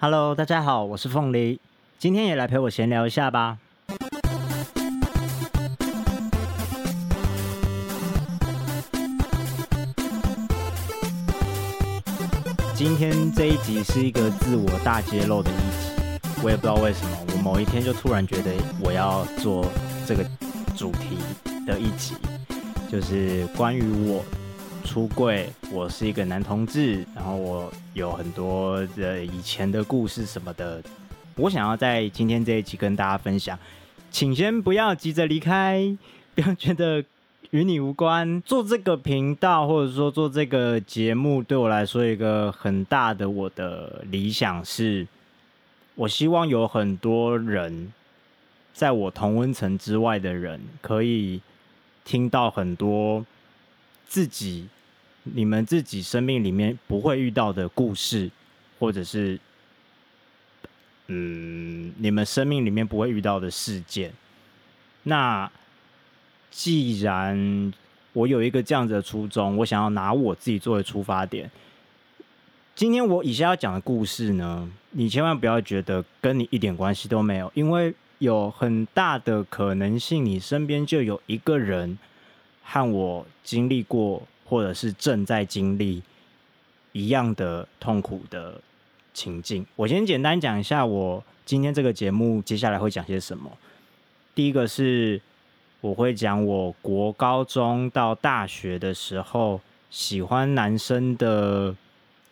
[0.00, 1.58] Hello，大家好，我是凤梨，
[1.98, 3.58] 今天也来陪我闲聊一下吧。
[12.76, 19.66] 今天这一集是一个自我大揭露的一集，我也不知道为什么，我某一天就突然觉得我要做
[20.06, 20.24] 这个
[20.76, 21.18] 主题
[21.66, 22.14] 的一集，
[22.88, 24.24] 就是关于我
[24.84, 30.82] 出柜，我是一个男同志，然后我有很多的以前的故事什么的，
[31.36, 33.58] 我想要在今天这一集跟大家分享，
[34.10, 35.96] 请先不要急着离开，
[36.34, 37.04] 不要觉得。
[37.52, 38.42] 与你无关。
[38.42, 45.06] 做这个频道或者说做这个节目，对我来说一个很大的我的理想是，
[45.94, 47.90] 我希望有很多人，
[48.74, 51.40] 在我同温层之外的人，可以
[52.04, 53.24] 听到很多
[54.08, 54.66] 自己、
[55.22, 58.30] 你们自己生命里面不会遇到的故事，
[58.78, 59.38] 或者是
[61.08, 64.12] 嗯，你们生命里面不会遇到的事件。
[65.02, 65.50] 那
[66.50, 67.72] 既然
[68.14, 71.50] 我有一个这样子的初衷，我想要拿我自己作为出发点。
[72.74, 81.98] 今天我以下要讲的故事呢，你千万不要觉得跟你一点关系都没有，因为有很大的可能性，你身边就有一个人
[82.70, 86.02] 和我经历过，或者是正在经历
[86.92, 88.60] 一样的痛苦的
[89.14, 89.66] 情境。
[89.74, 93.50] 我先简单讲一下，我今天这个节目接下来会讲些什么。
[94.34, 95.20] 第一个是。
[95.80, 101.72] 我会讲我国高中到大学的时候喜欢男生的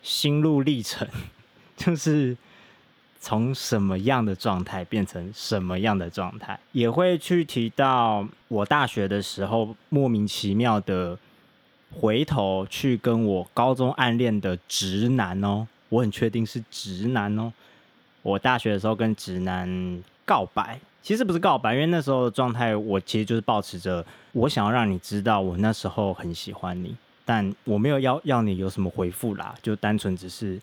[0.03, 1.07] 心路历程，
[1.77, 2.35] 就是
[3.27, 11.19] 从什么样的状态变成什么样的状态，也会去提到我大学的时候莫名其妙的
[11.91, 17.51] 回头去跟我高中暗恋的直男哦，我很确定是直男哦，
[18.21, 20.79] 我大学的时候跟直男告白。
[21.03, 26.95] 其实不是告白，因为那时候的状态，我其实就是保持着我想要让你知道我那时候很喜欢你，
[27.25, 30.57] 但我没有要要你有什么回复啦，就单纯只是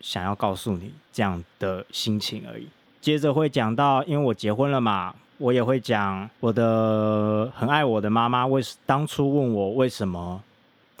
[0.00, 2.66] 想要告诉你这样的心情而已。
[3.00, 10.42] 接着会讲到，因为我结婚了嘛，我也会讲我的很爱我的妈妈为当初问我为什么，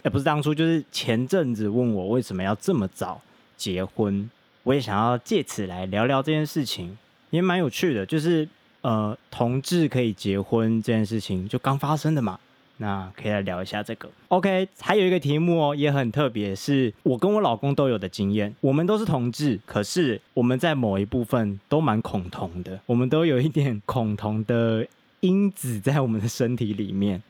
[0.02, 3.20] 哎，不是当初，就是前阵子问我为什么要这么早
[3.56, 4.30] 结婚，
[4.62, 6.96] 我也想要借此来聊聊这件事情。
[7.30, 8.48] 也蛮有趣的，就是
[8.80, 12.40] 呃，同志可以结婚这件事情就刚发生的嘛，
[12.80, 14.08] 那可以来聊一下这个。
[14.28, 18.54] OK，还有一个题目哦，也很特别，是我跟我老公都有的经验。
[18.60, 24.86] 我们都是同志，可是我们在某一部分都蛮恐同的，我们都有一点恐同的
[25.20, 27.22] 因子在我们的身体里面。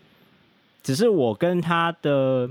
[0.83, 2.51] 只是我跟他的，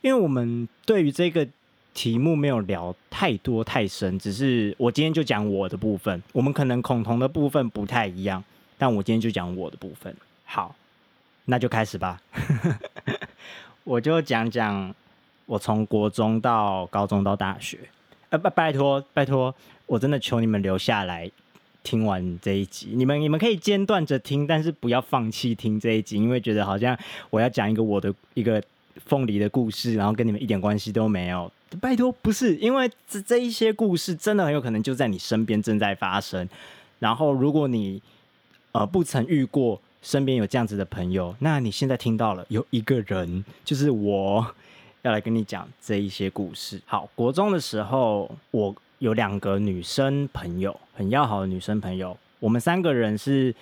[0.00, 1.46] 因为我们对于这个。
[1.92, 6.22] 题目没有聊太多太深，只是我今天就讲我的部分。
[6.32, 8.42] 我们可能恐同的部分不太一样，
[8.78, 10.14] 但我今天就讲我的部分。
[10.44, 10.74] 好，
[11.50, 12.18] 那就开始吧。
[13.84, 14.94] 我就讲讲
[15.46, 17.78] 我从国中到高中到大学。
[18.30, 19.52] 呃，拜拜托拜托，
[19.86, 21.28] 我真的求你们留下来
[21.82, 22.90] 听完这一集。
[22.94, 26.96] 你们你们可以间断着听，但是不要放弃听这一集，因为觉得好像
[27.30, 28.62] 我要讲一个我的一个
[29.06, 31.50] 凤梨的故事，然后跟你们一点关系都没有。
[31.80, 36.48] 拜托，不是因为这这一些故事真的很有可能就在你身边正在发生。
[37.00, 38.00] 然后，如果你
[38.72, 44.54] 呃不曾遇过身边有这样子的朋友，那你现在听到了有一个人，就是我
[45.02, 46.80] 要来跟你讲这一些故事。
[46.86, 52.16] 好，国中的时候，我有两个女生朋友，很要好的女生朋友。
[52.38, 53.54] 我们三个人是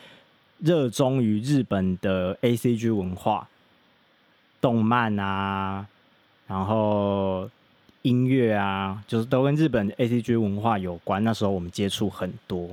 [0.59, 3.49] 热衷于日本的 A C G 文化、
[4.61, 5.87] 动漫啊，
[6.47, 7.51] 然后。
[8.03, 11.23] 音乐啊，就是都跟日本 A C G 文化有关。
[11.25, 12.71] 那时候我们接触很多。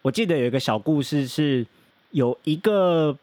[0.00, 1.66] 我记得有一个小故事，是
[2.14, 3.18] 有一个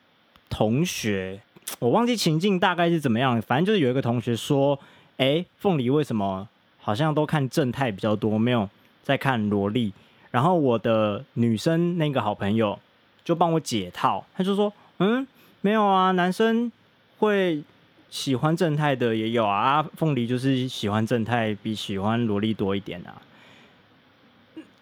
[0.50, 1.40] 同学，
[1.79, 3.41] 我忘记情境大概是怎么样。
[3.41, 4.78] 反正就是有一个同学说
[5.16, 6.46] ：“哎，凤梨为什么
[6.78, 8.69] 好像都看正太比较多，没有
[9.01, 9.94] 在看萝莉？”
[10.30, 12.77] 然后我的女生那个好朋友
[13.24, 15.25] 就帮我解套，他就说：“嗯，
[15.62, 16.71] 没有啊，男生
[17.18, 17.63] 会。”
[18.12, 23.21] 喜欢正太的也有啊，凤梨就是喜欢正太比喜欢萝莉多一点啊。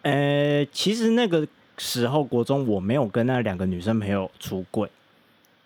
[0.02, 1.46] 呃，其实那个
[1.82, 4.86] 时候国中我没有跟那两个女生朋友出柜，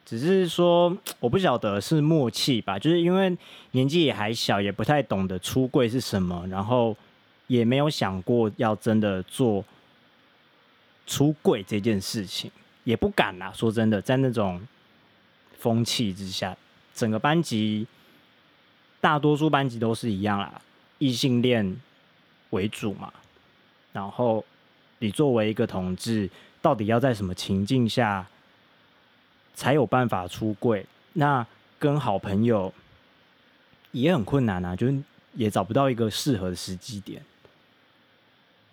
[0.06, 3.36] 只是说 我不晓得是默契吧，就是因为
[3.72, 6.96] 年纪也还小，也不太懂得出柜是什么，然后
[7.48, 9.64] 也没有想过要真的做
[11.04, 12.48] 出柜这件事情，
[12.84, 13.52] 也不敢啦。
[13.52, 14.60] 说真的，在那种
[15.58, 16.56] 风气之下。
[16.94, 17.88] 整个班级，
[19.00, 20.62] 大多数班级都是一样啦，
[20.98, 21.76] 异性恋
[22.50, 23.12] 为主嘛。
[23.92, 24.44] 然后
[24.98, 26.30] 你作为一个同志，
[26.62, 28.26] 到底要在什么情境下
[29.54, 30.86] 才有办法出柜？
[31.12, 31.46] 那
[31.78, 32.72] 跟好朋友
[33.92, 34.98] 也很困难啊，就是
[35.34, 37.22] 也找不到一个适合的时机点。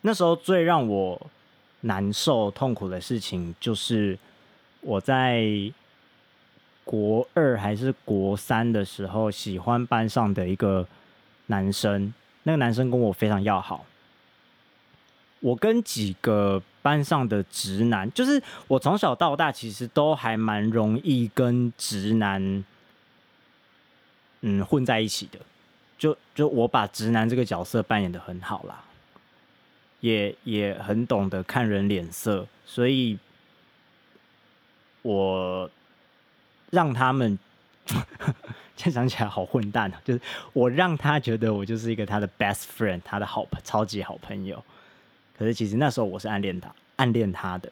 [0.02, 1.30] 那时候最让我
[1.82, 4.18] 难受、痛苦的事情，就是
[4.82, 5.46] 我在
[6.84, 10.88] 国二还是国三的时候，喜欢班上的一个
[11.48, 12.14] 男生。
[12.44, 13.86] 那个男生跟我非常要好。
[15.42, 22.64] 我跟几个班上的直男，就是我从小到大其实都还蛮容易跟直男，
[24.40, 25.38] 嗯，混在一起的。
[25.98, 28.86] 就就我把直男这个角色扮演的很好啦。
[30.00, 33.20] 也也很懂得看人脸色，所以
[35.04, 35.70] 我
[36.72, 37.38] 让他们，
[38.76, 40.02] 现在想起来好混蛋啊！
[40.04, 40.20] 就是
[40.54, 44.64] 我让他觉得我就是一个他的 best friend，他的好超级好朋友。
[45.38, 47.72] 可是其实那时候我是暗恋他，暗恋他的。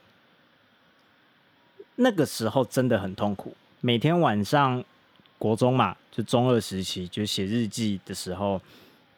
[1.96, 4.84] 那个时候真的很痛苦，每天晚上
[5.38, 8.62] 国中嘛，就中二时期，就写日记的时候，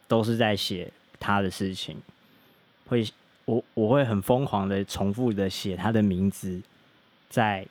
[0.08, 1.96] 都是在写他的事情。
[2.86, 3.08] 会，
[3.44, 6.60] 我我会很疯狂的重复的写他的名字，
[7.30, 7.66] 在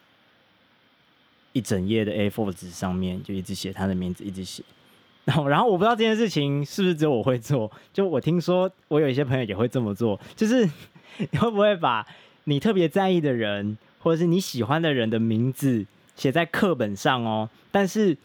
[1.52, 4.64] 一整页的 A4 纸上面，就一直写他的名字，一直写。
[5.26, 10.68] 然后，然后我不知道这件事情是不是只有我会做，就我听说我有一些朋友也会这么做，就是
[11.18, 12.06] 你会不会把
[12.46, 15.86] 你特别在意的人，或者是你喜欢的人的名字
[16.16, 17.50] 写在课本上哦？
[17.72, 18.18] 但是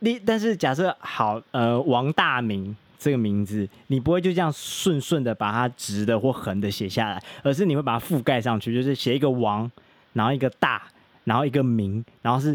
[0.00, 2.76] 你，但是假设好，呃，王大明。
[3.02, 9.72] 这个名字，你不会就这样顺顺的把它直的或横的写下来，而是你会把它覆盖上去，就是写一个王，
[10.12, 10.82] 然后一个大，
[11.24, 12.54] 然后一个名，然后是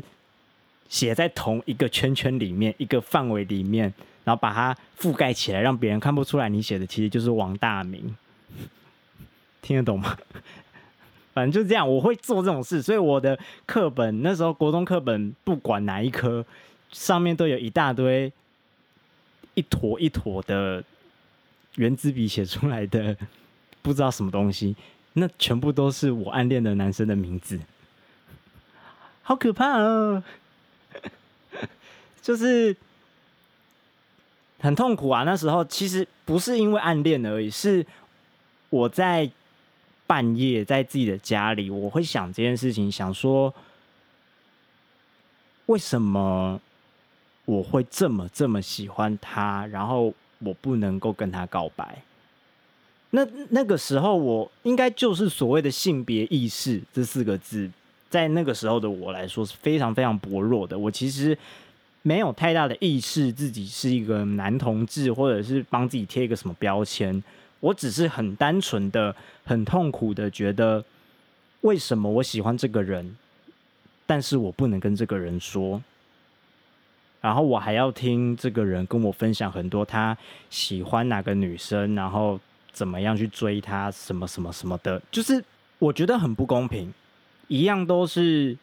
[0.89, 3.93] 写在同一个圈圈里面，一个范围里面，
[4.23, 8.15] 然后把它覆盖起来，让别人看不出来你写的其实就是王大明。
[9.61, 10.17] 听得懂吗？
[11.33, 16.45] 反正就是这样，我会做这种事，所以我的课本那时候国中课本不管哪一科，
[16.91, 18.31] 上面都有一大堆。
[19.57, 20.83] 一坨一坨的
[21.75, 23.15] 圆珠笔写出来的
[23.81, 24.75] 不知道什么东西，
[25.13, 27.57] 那全部都是我暗恋的男生的名字，
[29.21, 30.21] 好可怕哦！
[32.25, 32.75] 就是
[34.57, 35.21] 很痛苦啊。
[35.21, 37.85] 那时候其实不是因为暗恋而已，是
[38.71, 39.29] 我在
[40.07, 43.53] 半夜在自己的家里，我会想这件事情，想说
[45.67, 46.59] 为什么。
[47.47, 52.01] 我会这么这么喜欢他，然后我不能够跟他告白。
[53.11, 57.69] 那那个时候，我应该就是所谓的性别意识这四个字，
[58.09, 60.75] 在那个时候的我来说是非常非常薄弱的。
[60.75, 61.37] 我其实
[62.07, 67.23] 没有太大的意识自己是一个男同志，或者是帮自己贴一个什么标签。
[67.61, 70.85] 我只是很单纯的、很痛苦的觉得，
[71.61, 73.17] 为什么我喜欢这个人，
[74.05, 75.81] 但是我不能跟这个人说。
[77.21, 80.15] 然后我还要听这个人跟我分享很多他
[80.51, 82.39] 喜欢哪个女生，然后
[82.71, 85.43] 怎么样去追她，什么什么什么的，就是
[85.79, 86.93] 我觉得很不公平。
[87.47, 88.55] 一样都是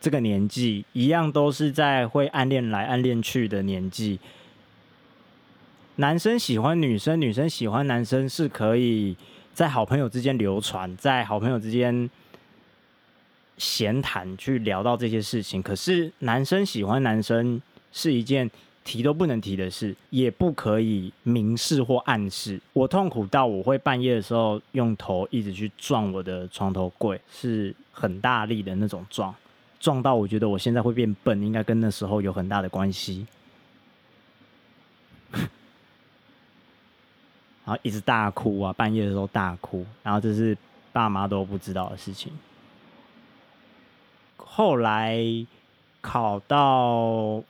[0.00, 4.18] 这个年纪，一样都是在会暗恋来暗恋去的年纪。
[5.96, 9.16] 男生喜欢女生，女生喜欢男生，是可以
[9.52, 12.08] 在好朋友之间流传，在好朋友之间
[13.58, 15.62] 闲谈去聊到这些事情。
[15.62, 17.60] 可是男生喜欢男生。
[17.92, 18.48] 是一件
[18.84, 22.60] 提都不能提的事，也不可以明示或暗示。
[22.72, 29.34] 我痛苦到我会半夜的时候用头一直去撞我的床头柜，是很大力的那种撞，
[29.80, 33.26] 撞到我觉得我现在会变笨，应该跟那时候有很大的关系。
[37.64, 40.56] 然后一直大哭啊，半夜的时候大哭，然后这是
[40.92, 42.32] 爸妈都不知道的事情。
[44.36, 45.18] 后来
[46.00, 47.42] 考到。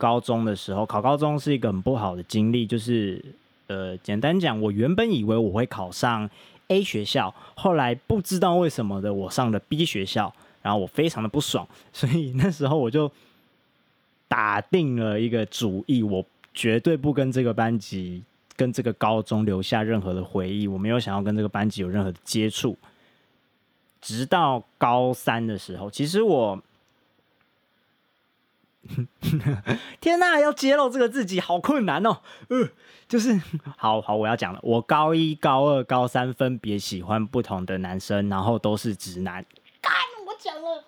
[0.00, 3.20] 高中的时候考高中是一个很不好的经历，就是
[3.66, 6.30] 呃，简单讲，我原本以为我会考上
[6.68, 10.32] A 学校，后来不知道为什么的我上了 B 学校，
[10.68, 13.10] 然后我非常的不爽，所以那时候我就
[14.28, 16.22] 打定了一个主意，我
[16.52, 18.22] 绝对不跟这个班级、
[18.54, 22.76] 跟这个高中留下任何的回忆，我没有想要跟这个班级有任何的接触，
[24.02, 26.62] 直到高三的时候，其实我。
[30.00, 32.20] 天呐，要揭露这个自己好困难哦。
[32.48, 32.70] 呃，
[33.06, 33.38] 就是
[33.76, 34.58] 好好，我要讲了。
[34.62, 39.44] 我高一、高二、高三分别喜欢不同的男生，然后都是直男。
[39.82, 39.92] 干，
[40.26, 40.84] 我讲了。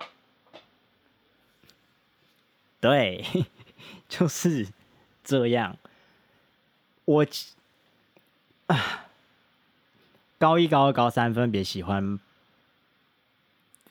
[2.81, 3.25] 对，
[4.09, 4.67] 就是
[5.23, 5.77] 这样。
[7.05, 7.27] 我
[8.67, 9.07] 啊
[10.39, 12.19] 高一、高二、高三分别喜欢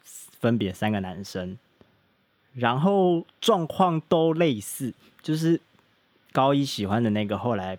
[0.03, 1.57] 分别三个男生，
[2.53, 5.61] 然后状况都类似，就是
[6.31, 7.77] 高一喜欢的那个后来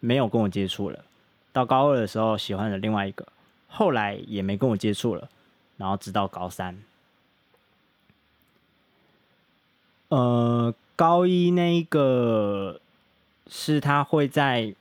[0.00, 1.04] 没有跟我接触了，
[1.52, 3.26] 到高二的时候喜欢的另外一个
[3.68, 5.30] 后来也没跟我接触了，
[5.76, 6.76] 然后直到高三，
[10.08, 12.80] 呃，高一那一个
[13.48, 14.74] 是他会在。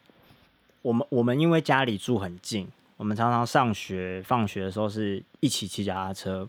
[0.82, 2.67] 我们我们因为家里住很近，
[2.98, 6.48] 我们常常上学放学的时候是一起骑脚踏车，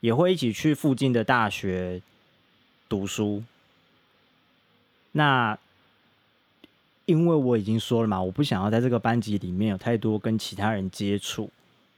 [0.00, 2.02] 也会一起去附近的大学
[2.90, 3.42] 读书。
[5.12, 5.58] 那
[7.06, 11.48] 因为我已经说了嘛，我不想要在这个班级里面有太多跟其他人接触，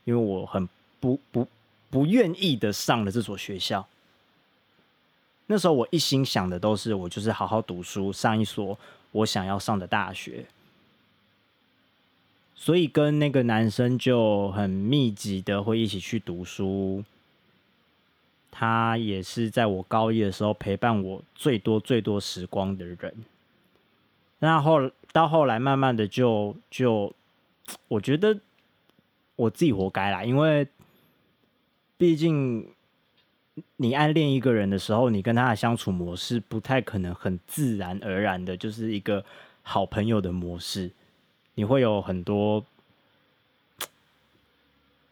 [0.05, 0.69] 因为我很
[1.01, 1.45] 不不
[1.89, 3.85] 不愿意的上了这所学校。
[5.47, 8.77] 那时候我一心想的都是，我就是好好读书，上一所
[9.11, 10.45] 我想要上的大学。
[12.53, 17.03] 所以跟那个男生就很密集的会一起去读书，
[18.51, 23.13] 他也是在我高一的时候陪伴我最多最多时光的人。
[24.39, 27.13] 那后到后来慢慢的就就，
[27.87, 28.37] 我觉得
[29.35, 30.67] 我自己活该啦，因为
[31.95, 32.67] 毕竟
[33.77, 39.23] 你暗恋一个人的时候，你跟他的相处模式不太可能很自然而然的就是一个
[39.63, 40.91] 好朋友的模式。
[41.55, 42.63] 你会有很多，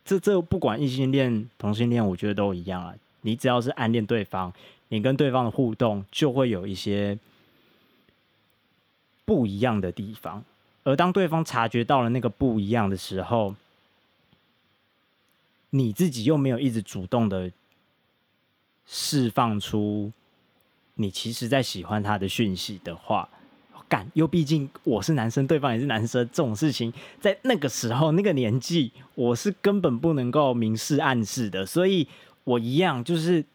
[0.06, 2.94] 这这不管异性恋、同性恋，我觉得都一样啊。
[3.22, 4.54] 你只要是暗恋对方，
[4.90, 7.18] 你跟对方的互动就会有一些
[9.26, 10.44] 不一样的地方。
[10.84, 13.56] 而当对方察觉到了那个不一样的时候，
[15.72, 17.52] 你自己又没有一直主动的
[18.86, 20.12] 释放出
[20.96, 23.30] 你其实在喜欢他的讯息的话。
[23.88, 32.08] 干，又毕竟我是男生，对方也是男生，这种事情在那个时候、那个年纪，我是根本不能够明示暗示的，所以
[32.46, 33.46] 我一样就是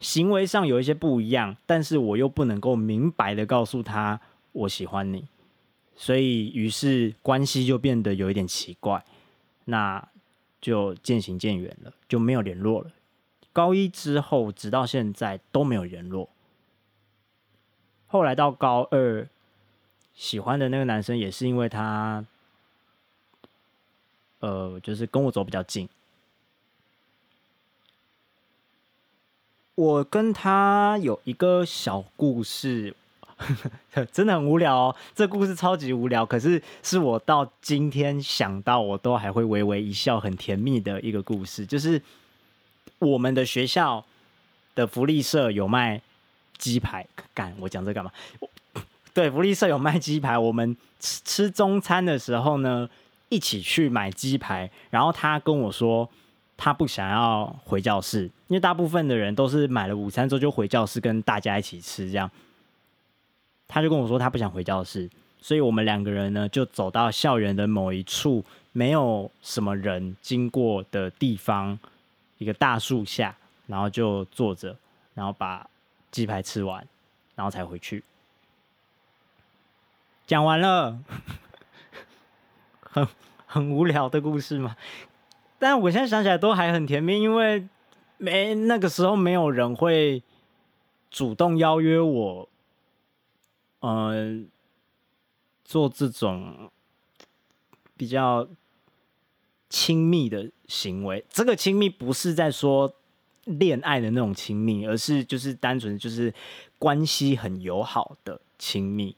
[0.00, 4.18] 行为上有一些不一样，但是我又不能够明白的告诉他
[4.52, 5.26] 我喜欢你，
[5.94, 9.04] 所以于是关系就变得有一点奇怪，
[9.66, 10.02] 那
[10.58, 12.90] 就渐行渐远了，就没有联络了。
[13.60, 16.30] 高一之后，直到现在都没有联络，
[18.06, 19.28] 后来到高二。
[20.14, 22.24] 喜欢的那个男生也是因为他，
[24.38, 25.86] 呃，就是跟我走比较近。
[29.74, 32.96] 我跟他有一个小故事，
[34.10, 34.96] 真的很无聊哦。
[35.14, 41.66] 这故事超级无聊，可是是我到今天想到我都还会微微一笑，很甜蜜的一个故事。
[41.66, 42.00] 就是
[43.00, 44.04] 我们的学校
[44.74, 46.00] 的福利社有卖
[46.56, 47.04] 鸡排，
[47.34, 48.12] 干我讲这干嘛？
[49.12, 50.38] 对，福利社有卖鸡排。
[50.38, 52.88] 我们吃吃中餐的时候呢，
[53.28, 54.70] 一起去买鸡排。
[54.90, 56.08] 然后他跟我说，
[56.56, 62.10] 他不想要回教室，因为大部分的人都是买了午餐之后就回教室跟大家一起吃。
[62.10, 62.30] 这样，
[63.66, 71.76] 他就跟我说他不想回教室，所以我们两个人呢就走到校园的某一处没有什么人经过的地方，
[72.40, 74.74] 一个大树下，然后就坐着，
[75.12, 75.68] 然后把
[76.10, 76.88] 鸡排吃完，
[77.34, 78.02] 然后才回去。
[80.26, 80.98] 讲完了，
[82.80, 83.06] 很
[83.44, 84.74] 很无聊的故事嘛。
[85.58, 87.68] 但我现在想起来都还很甜蜜，因为
[88.16, 90.22] 没那个时候没有人会
[91.10, 92.48] 主动邀约我，
[93.80, 94.48] 嗯，
[95.62, 96.70] 做这种
[97.98, 98.48] 比较
[99.68, 101.22] 亲密的行为。
[101.28, 102.94] 这个亲密不是在说
[103.44, 106.32] 恋爱的那种亲密，而是就是单纯就是
[106.78, 109.16] 关系很友好的亲密。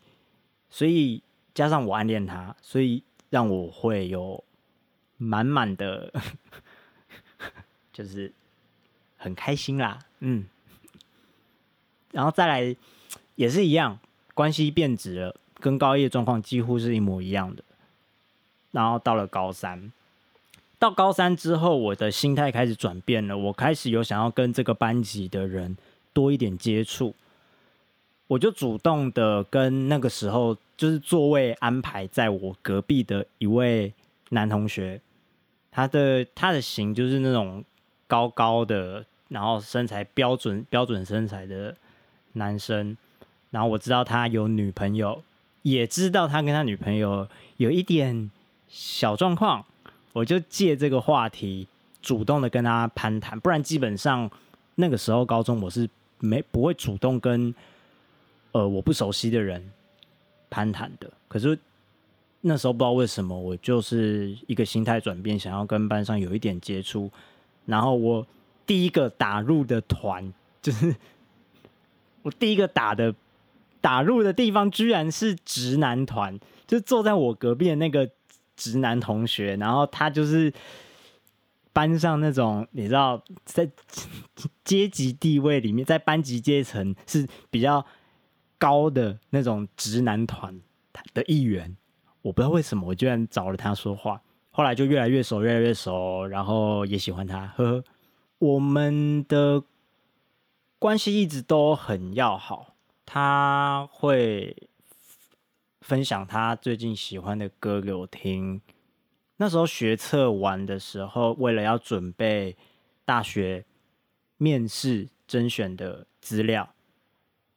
[0.71, 1.23] 所以
[1.55, 4.43] 加上我暗恋他，所以让我会有
[5.19, 6.11] 满满的，
[7.93, 8.33] 就是
[9.19, 10.47] 很开心啦，嗯。
[12.11, 12.75] 然后再来
[13.37, 13.99] 也是一样，
[14.35, 17.63] 关系变质了，跟高一的状况几乎是一模一样的。
[18.71, 19.93] 然后到了高三，
[20.83, 25.77] 到高三之后，我的心态开始转变了，我开始有想要跟这个班级的人
[26.13, 27.15] 多一点接触。
[28.27, 33.93] 我就主动的跟那个时候就是座位安排在我隔壁的一位
[34.31, 35.01] 男同学，
[35.71, 37.65] 他的他的型就是那种
[38.09, 41.77] 高高的，然后身材标准标准身材的
[42.33, 42.97] 男生，
[43.53, 45.23] 然后我知道他有女朋友，
[45.63, 48.33] 也知道他跟他女朋友有一点
[48.67, 49.65] 小状况，
[50.13, 51.67] 我就借这个话题
[52.01, 54.31] 主动的跟他攀谈，不然基本上
[54.75, 55.89] 那个时候高中我是
[56.19, 57.55] 没不会主动跟。
[58.55, 59.67] 呃，我不熟悉的人
[60.51, 61.59] 攀谈的，可是
[62.43, 67.11] 那时候不知道为什么，我就是一个心态转变，想要跟班上有一点接触。
[67.65, 68.27] 然后我
[68.67, 70.95] 第一个打入的团，就是
[72.21, 73.15] 我第一个打的
[73.81, 78.07] 打入的地方，居然是直男团，就坐在我隔壁的那个
[78.63, 80.53] 直男同学，然后他就是
[81.73, 83.69] 班上那种你知道，在
[84.63, 87.85] 阶级地位里面， 在班级阶层是比较
[88.57, 90.61] 高的那种直男团
[91.13, 91.77] 的一员。
[92.21, 97.85] 我不知道为什么，我居然找了他说话，后来就越来越熟，越来越熟，然后也喜欢他，呵呵。
[98.39, 99.65] 我们的
[100.79, 104.69] 关系一直都很要好，他会
[105.83, 108.63] 分享他最近喜欢的歌给我听。
[109.37, 112.57] 那时候学测完的时候，为了要准备
[113.05, 113.65] 大学
[114.37, 116.73] 面试甄选的资料，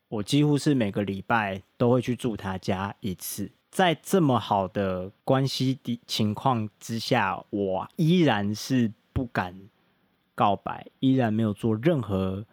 [0.07, 3.51] 我几乎是每个礼拜都会去住他家一次。
[3.69, 9.69] 在这么好的关系的情况之下，我依然是不敢
[10.33, 12.45] 告白，依然没有做任何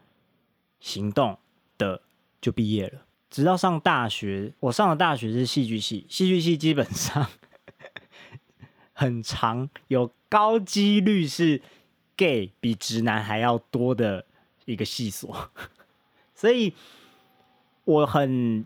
[0.81, 1.39] 行动
[1.79, 2.03] 的，
[2.41, 3.07] 就毕业了。
[3.33, 7.27] 直到上大学，我上的大学是戏剧系，戏剧系基本上
[8.95, 11.61] 很长，有高几率是
[12.17, 14.25] gay 比直男还要多的
[14.67, 15.51] 一个系所，
[16.37, 16.73] 所以
[17.85, 18.65] 我很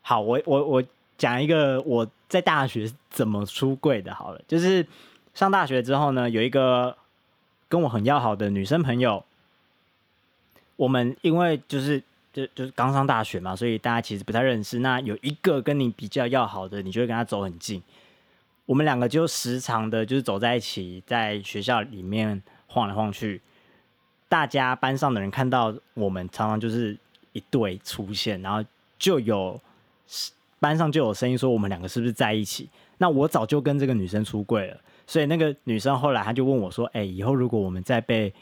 [0.00, 0.84] 好，我我我。
[1.18, 4.86] 讲一个我在大学怎么出柜的，好了，就是
[5.34, 6.96] 上大学之后呢，有一个
[7.68, 9.24] 跟我很要好的女生朋友，
[10.76, 12.00] 我们因为就是
[12.32, 14.78] 就就是刚上大学嘛，所以大家其实不太认识。
[14.78, 17.82] 那有一个跟你比较要好的，你就会跟他走很近。
[18.66, 23.40] 我们两个就时常的，就是走在一起，在学校里面晃来晃去。
[24.28, 26.96] 大家班上的人看到我们，常常就是
[27.32, 28.62] 一对出现，然后
[28.98, 29.60] 就有。
[30.60, 32.68] 班上就有声音说我们两个是不是在一起？
[32.96, 38.34] 那我早就跟这个女生出柜了，所以那个女生后来她就问我说：“哎，以后如果我们再被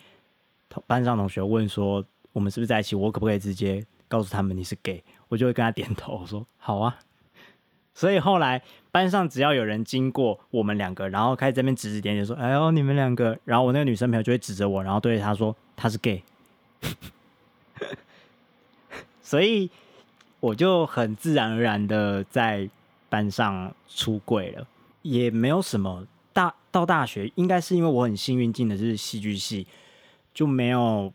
[0.87, 2.03] 班上同学问说
[2.37, 6.99] 我们是不是在一起，我可不可以直接告诉他们你是 gay？” 我就会跟他点头我说：“好啊。
[7.94, 16.22] ”所以后来班上只要有人经过我们两个，然后开始这边指指点点说：“哎呦，你们两个。”然后我那个女生朋友就会指着我，然后对他说：“他是 gay。
[19.22, 19.70] ”所以。
[20.38, 22.68] 我就很自然而然的在
[23.09, 24.68] 班上出柜了，
[25.03, 29.66] 也没有什么大到大学，应该是因为我很幸运进的是戏剧系，
[30.35, 31.12] 就没有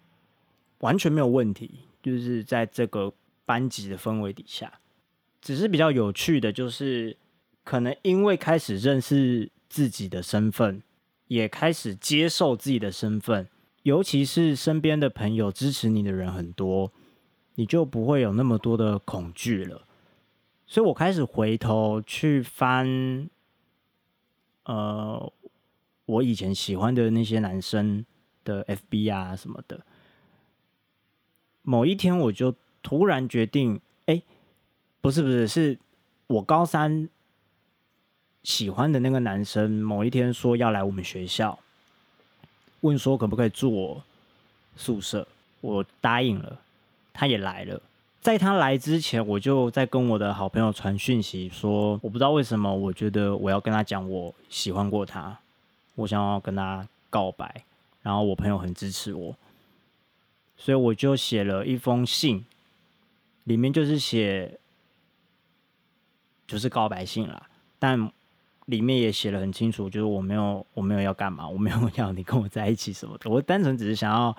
[0.82, 3.12] 完全没有问题，就是在这个
[3.46, 4.80] 班级的氛围底下，
[5.42, 7.18] 只是比较有趣的就是，
[7.64, 10.84] 可能因为开始认识自己的身份，
[11.28, 13.48] 也开始接受自己的身份，
[13.84, 16.92] 尤其是身边的朋友支持你的人很多。
[17.56, 19.86] 你就不会有那么多的恐惧了，
[20.66, 23.30] 所以我开始回头去翻，
[24.64, 25.34] 呃，
[26.06, 28.06] 我以前喜欢的那些男生
[28.46, 29.86] 的 FB 啊什么的。
[31.64, 34.22] 某一天，我就突然决定，哎，
[35.02, 35.78] 不是不是，是
[36.28, 37.08] 我高三
[38.44, 41.60] 喜欢的那个男生，某一天说要来我们学校，
[42.82, 44.04] 问说可不可以住我
[44.76, 45.28] 宿舍，
[45.62, 46.60] 我答应了。
[47.14, 47.80] 他也来了，
[48.22, 55.38] 在他来之前，我就在跟我的好朋友传讯息说，我不知道为什么，我觉得我要跟他讲我喜欢过他，
[55.96, 57.64] 我想要跟他告白，
[58.02, 59.36] 然后我朋友很支持我，
[60.62, 62.46] 所以我就写了一封信，
[63.46, 64.60] 里面就是写
[66.46, 68.12] 就是告白信啦，但
[68.66, 74.38] 里面也写的很清楚，就是我没有我没有要干嘛，我没有要 你跟我在一起什么的，我单纯只是想要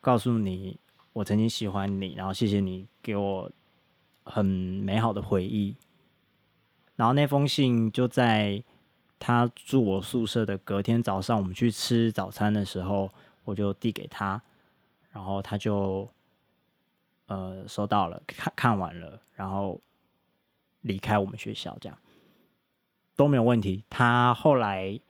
[0.00, 0.78] 告诉你。
[1.12, 3.50] 我曾经喜欢你，然后谢谢你给我
[4.22, 5.74] 很美好的回忆。
[6.94, 8.62] 然后那封信就在
[9.18, 13.12] 他住我宿舍的隔天早上，我们去吃早餐的时候，
[13.44, 14.40] 我就递给他，
[15.12, 16.08] 然后他就
[17.26, 19.80] 呃收到了，看看完了，然后
[20.80, 21.98] 离开我们学校，这样
[23.16, 23.84] 都没有问题。
[23.88, 25.00] 他后来。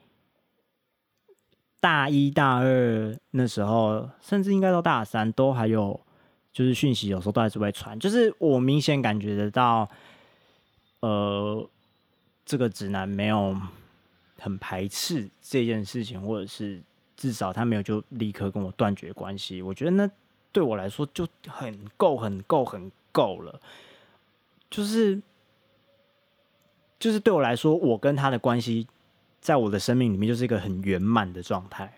[1.83, 5.99] 大一、大二那时候，甚至应该到大三，都还有
[6.53, 7.99] 就是讯息，有时候都还是会传。
[7.99, 9.89] 就是我明显感觉得到，
[11.01, 11.67] 呃，
[12.45, 13.59] 这个直男没有
[14.39, 16.83] 很排斥这件事情，或者是
[17.21, 19.61] 至少他没有就立刻跟我断绝关系。
[19.61, 20.11] 我觉得那
[20.51, 23.61] 对我来说就很够、很够、很够了。
[24.71, 25.21] 就是
[26.99, 28.89] 就是对我来说，我跟他的关系。
[29.43, 31.91] 在我的生命里面，就是一个很圆满的状态。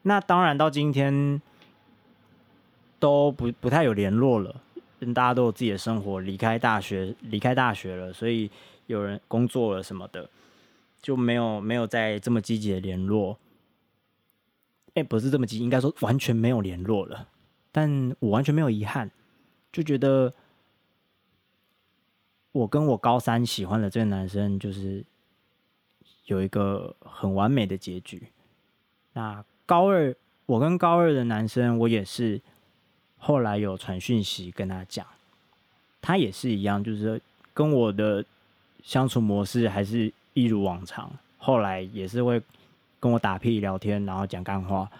[0.00, 1.38] 那当然到今天
[2.98, 4.62] 都不不太有联络了，
[5.14, 8.50] 大家都有自己的生活，离开大学，离开大学了，所以
[8.86, 10.26] 有人工作了什么的，
[11.02, 13.38] 就没有没有再这么积极的联络。
[14.94, 17.28] 哎，不是这么急，应该说完全没有联络了。
[17.72, 19.10] 但我完全没有遗憾，
[19.72, 20.32] 就觉得
[22.52, 25.04] 我跟我高三喜欢的这个男生，就是
[26.26, 28.22] 有一个很完美的结局。
[29.12, 30.14] 那高二，
[30.46, 32.40] 我跟高二的男生，我也是
[33.18, 35.04] 后来有传讯息跟他讲，
[36.00, 37.20] 他也是一样，就是
[37.52, 38.24] 跟我的
[38.84, 41.10] 相处模式还是一如往常。
[41.38, 42.40] 后来也是会
[43.04, 44.90] 跟我打屁聊天，然后讲干话。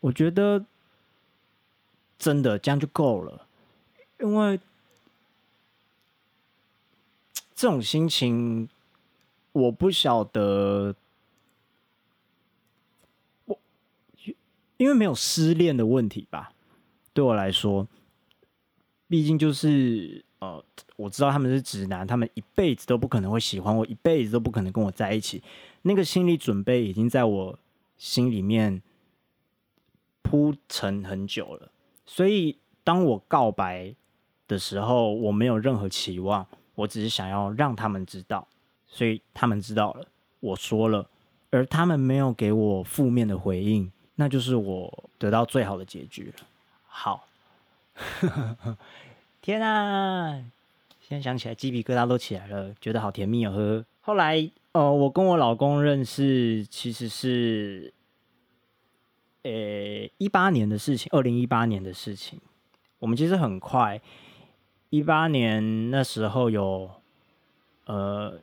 [0.00, 0.64] 我觉得。
[2.18, 3.46] 真的这样就够了，
[4.20, 4.58] 因为
[7.54, 8.66] 这种心情，
[9.52, 10.96] 我不晓得，
[13.44, 13.58] 我
[14.78, 16.54] 因为没有失恋的问题吧。
[17.12, 17.86] 对我来说，
[19.06, 20.64] 毕竟就是呃，
[20.96, 25.42] 我知道他们是直男，他们一辈子都不可能会喜欢我，一辈子都不可能跟我在一起。
[25.86, 27.58] 那个心理准备已经在我
[27.96, 28.82] 心里面
[30.20, 31.70] 铺陈很久了。
[32.04, 33.94] 所以，当我告白
[34.48, 36.44] 的时候，我没有任何期望，
[36.74, 38.48] 我只是想要让他们知道，
[38.88, 40.08] 所以他们知道了，
[40.40, 41.08] 我说了，
[41.50, 46.46] 而他们没有给我负面的回应，那就是我得到最好的结局了。
[46.88, 47.28] 好，
[49.40, 50.44] 天啊！
[51.00, 53.52] 现在想起来鸡皮疙瘩都起来了，觉得好甜蜜哦。
[53.52, 57.92] 呵，后来，呃，我跟我老公认识其实是。
[59.42, 59.50] 呃，
[60.18, 62.40] 一八年的事情，二零一八年的事情，
[63.00, 64.00] 我们其实很快。
[64.90, 66.88] 一八年那时候有
[67.86, 68.38] 呃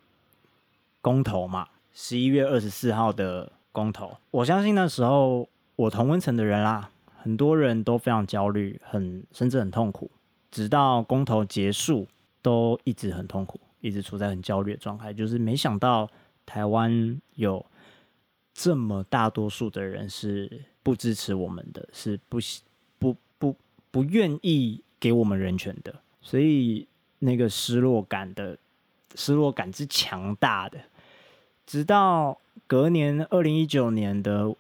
[0.99, 5.47] 公投嘛，十一月二十四号的公投，我相信那时候
[5.78, 6.89] 我同温层的人啦，
[7.21, 10.12] 很多人都非常焦虑，很甚至很痛苦，
[10.52, 12.08] 直到公投结束
[12.41, 16.10] 都一直很痛苦，一直处在很焦虑的状态，就是没想到
[16.43, 17.63] 台湾有
[18.52, 20.63] 这么大多数的人是。
[20.86, 22.38] 不支持我们的是不
[23.00, 23.56] 不不
[23.89, 26.86] 不愿意给我们人权的，所以
[27.19, 28.58] 那个失落感的
[29.15, 30.78] 失落感是强大的。
[31.65, 34.54] 直到隔年二零一九年的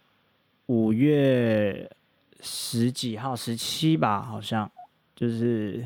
[0.67, 1.91] 五月
[2.39, 4.71] 十几号、十七吧，好像
[5.13, 5.85] 就是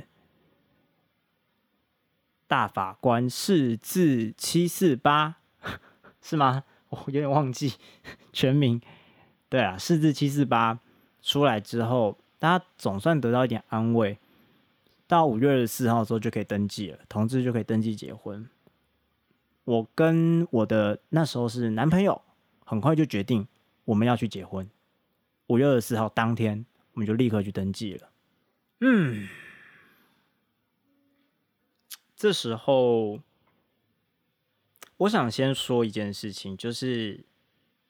[2.48, 5.36] 大法官四字七四八，
[6.22, 6.64] 是吗？
[6.90, 7.74] 我有点忘记
[8.32, 8.82] 全名。
[9.50, 10.80] 对啊，四至七四八
[11.22, 14.18] 出来之后，大家总算得到一点安慰。
[15.08, 18.50] 到五月二十四号的时候就可以登记了，同志就可以登记结婚。
[19.64, 22.22] 我跟我的那时候是男朋友，
[22.66, 23.48] 很快就决定
[23.86, 24.70] 我们要去结婚。
[25.48, 28.10] 五月二十四号当天，我们就立刻去登记了。
[28.82, 29.28] 嗯，
[32.18, 33.22] 这时候
[34.98, 37.24] 我想先说一件事情，就是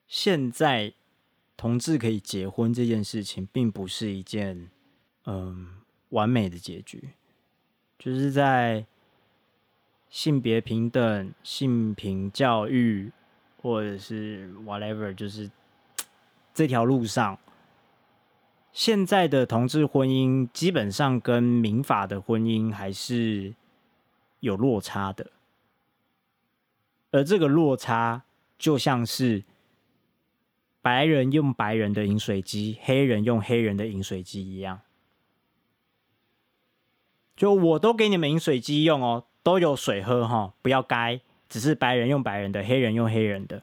[0.08, 0.94] 现在。
[1.60, 4.70] 同志可以结婚这件事情，并不是一件
[5.26, 5.70] 嗯
[6.10, 7.10] 完美的结局，
[7.98, 8.86] 就是在
[10.08, 13.12] 性别平等、性平教育，
[13.60, 15.50] 或者是 whatever，就是
[16.54, 17.40] 这条路上，
[18.72, 23.56] 现在的同志婚姻基本上跟民法的婚姻还是
[24.40, 25.32] 有落差的，
[27.12, 28.24] 而这个落差
[28.58, 29.44] 就像是。
[30.80, 34.80] 白人用白人的饮水机，黑人用黑人的饮水机一样，
[37.36, 41.20] 就我都给你们饮水机用哦，都有水喝哈，不要该，
[41.50, 43.58] 只是白人用白人的，黑人用黑人的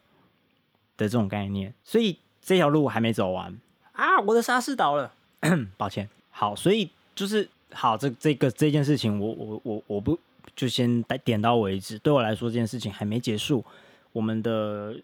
[0.98, 3.58] 的这种概念，所以这条路还没走完
[3.92, 4.20] 啊！
[4.20, 5.14] 我的沙士倒了，
[5.78, 6.06] 抱歉。
[6.30, 10.18] 好，所以就是好，这这个这件事情，我我我我不
[10.56, 11.98] 就先点到为止。
[11.98, 13.64] 对我来说，这件事情还没结束，
[14.12, 14.96] 我们的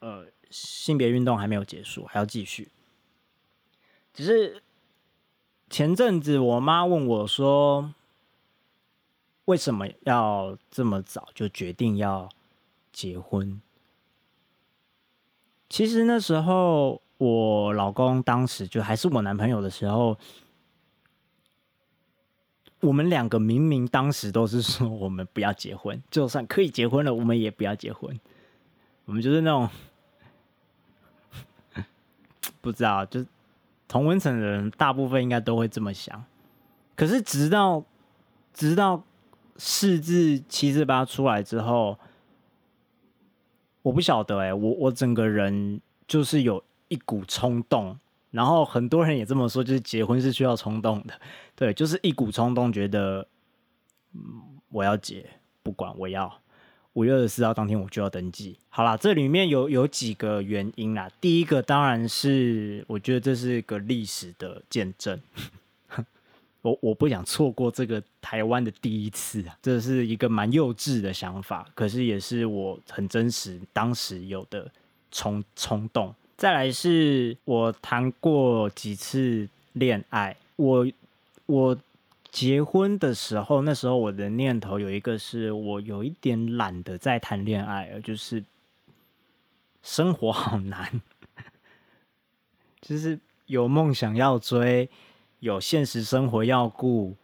[0.00, 0.26] 呃。
[0.52, 2.68] 性别运动还没有结束，还要继续。
[4.12, 4.60] 只是
[5.68, 7.94] 前阵子我妈问我说
[9.46, 12.28] ：“为什么要这么早就决定要
[12.92, 13.62] 结婚？”
[15.70, 20.18] 其实那时候我老公当时就还是我男朋友的时候，
[22.80, 28.18] 我们两个明明当时都是说我们不要结婚， 就算可以结婚了，我们也不要结婚。
[29.04, 29.68] 我们就是那种。
[32.62, 33.24] 不知道，就
[33.88, 36.22] 同温层的人大部分应该都会这么想。
[36.94, 37.82] 可是直到
[38.52, 39.02] 直到
[39.56, 41.98] 四字七字八出来之后，
[43.80, 47.98] 我不晓得哎，我我整个人就是有一股冲动，
[48.30, 51.20] 然后很多人也这么说，就是结婚是需要冲动的，
[51.56, 53.26] 对，就是一股冲动，觉得
[54.14, 54.20] 嗯
[54.70, 55.28] 我要结，
[55.62, 56.40] 不管我要，
[56.92, 58.56] 五月二十四号当天我就要登记。
[58.68, 61.10] 好啦，这里面有有几个原因啦。
[61.20, 65.20] 第一个当然是我觉得这是个历史的见证，
[66.62, 74.70] 我我不想错过这个台湾的第一次啊，这是一个蛮幼稚的想法，可是也是我很真实当时有的
[75.10, 76.14] 冲冲动。
[76.40, 80.86] 再来是我谈过几次恋爱，我
[81.44, 81.76] 我。
[82.32, 88.44] 结婚的时候，那时候我的念头有一个是我有一点懒得再谈恋爱了，就是
[89.82, 91.00] 生活好难，
[92.80, 94.88] 就是有梦想要追，
[95.40, 97.16] 有现实生活要顾，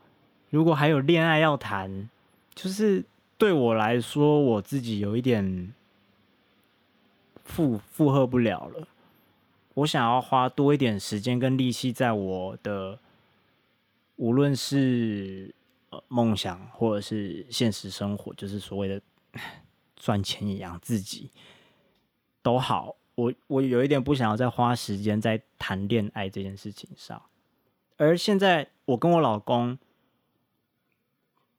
[0.51, 2.11] 如果还有恋爱要谈，
[2.53, 3.05] 就是
[3.39, 5.73] 对我来说，我自己有一点
[7.45, 8.89] 负负荷不了了。
[9.77, 12.99] 我想要花多一点时间跟力气在我的。
[14.19, 15.55] 无论是
[15.91, 18.99] 呃梦想，或者是现实生活，就是所谓的
[19.95, 21.31] 赚钱养自己
[22.41, 27.21] 都好，我我有一点不想要再花时间在谈恋爱这件事情上。
[27.99, 29.77] 而现在我跟我老公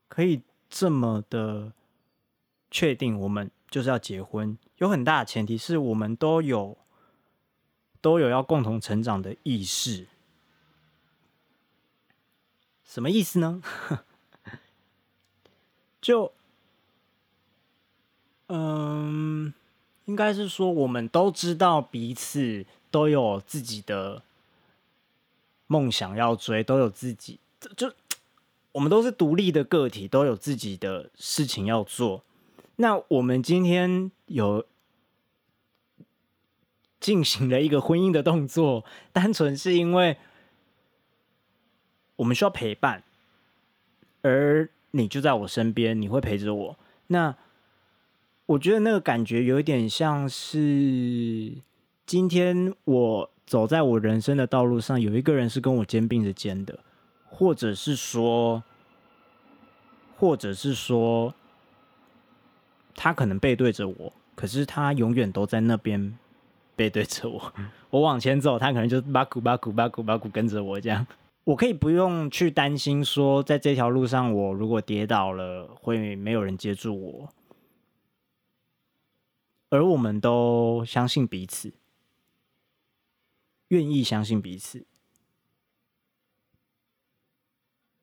[0.07, 1.71] 可以这么的
[2.71, 6.75] 确定，我们就是要结婚，有很大的前提是我们都有
[8.01, 10.07] 都有要共同成长的意识。
[12.83, 13.61] 什么意思呢？
[16.01, 16.31] 就，
[18.47, 19.53] 嗯，
[20.05, 24.23] 应该是说，我们都知道彼此都有自己的
[25.67, 27.39] 梦想要追，都有自己，
[27.75, 27.93] 就
[28.71, 32.23] 我们都是独立的个体，都有自己的事情要做。
[32.77, 34.65] 那我们今天有
[36.99, 40.17] 进行了一个婚姻的动作，单纯是因为。
[42.17, 43.03] 我们需要陪伴，
[44.23, 46.79] 而你就在我身边，你会陪着我。
[47.05, 47.35] 那
[48.47, 51.53] 我觉得那个感觉有一点像是
[52.07, 56.79] 今天我走在我人生的道路上，有一个人是跟我肩并着肩的，
[57.29, 58.63] 或者是说，
[60.17, 61.35] 或者是说，
[62.95, 66.17] 他可能背对着我，可是他永远都在那边
[66.77, 67.53] 背对着我。
[67.89, 71.05] 我往前走，他可能就巴古巴古巴古巴古跟着我这样。
[71.43, 77.29] 我可以不用去担心说，在这条路上，我如果跌倒了，会没有人接住我。
[79.69, 81.73] 而我们都相信彼此，
[83.69, 84.85] 愿意相信彼此，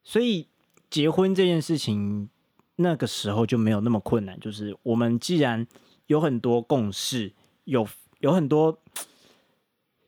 [0.03, 0.49] 所以
[0.91, 2.29] 结婚这件事情，
[2.77, 4.39] 那个时候就没有那么困难。
[4.41, 5.67] 就是我们既然
[6.07, 7.33] 有很多共识，
[7.65, 7.87] 有
[8.25, 8.79] 有很多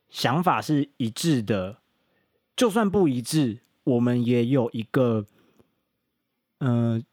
[0.09, 1.77] 想法是一致的。
[2.57, 5.27] 就算不一致，我们也有一个
[6.61, 7.05] 嗯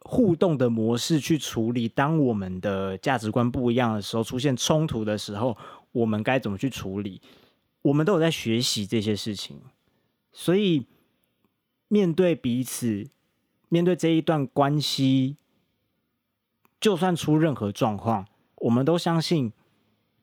[0.00, 1.88] 互动的模式去处理。
[1.88, 5.56] 当我们的价值观不一样的时候，出现冲突的时候，
[5.92, 7.22] 我们该怎么去处理？
[7.82, 9.60] 我们都有在学习这些事情，
[10.32, 10.84] 所以
[11.86, 13.06] 面对彼此，
[13.68, 15.36] 面对这一段关系，
[16.80, 18.26] 就算出任何状况，
[18.60, 19.52] 我们都相信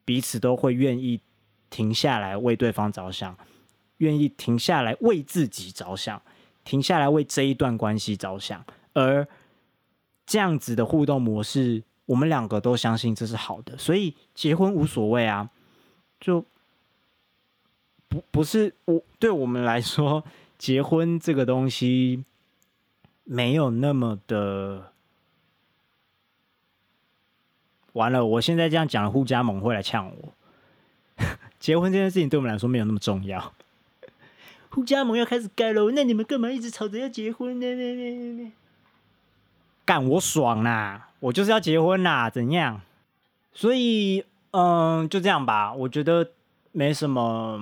[0.04, 1.20] 彼此都会愿意。
[1.68, 3.36] 停下来为对方着想，
[3.96, 6.22] 愿意停下来为自己着想，
[6.64, 9.26] 停下来为这一段关系着想，而
[10.24, 15.50] 这样子的互动模式，我们两个都相信这是好的，所以结婚无所谓啊，
[16.20, 16.44] 就
[18.06, 20.22] 不不是我对我们来说，
[20.56, 22.24] 结婚这个东西
[23.24, 24.92] 没有那么的
[27.96, 28.24] 完了。
[28.24, 30.32] 我现在这样讲了，互加盟会来呛我。
[31.58, 33.52] 结婚这件事情对我们来说没有那么重要。
[34.68, 38.52] 互加盟要开始盖喽，那你们干嘛一直吵着要结婚呢？
[39.84, 42.82] 干我爽啦，我就是要结婚啦，怎样？
[43.52, 45.72] 所以，嗯，就这样吧。
[45.72, 46.30] 我觉得
[46.72, 47.58] 没什么。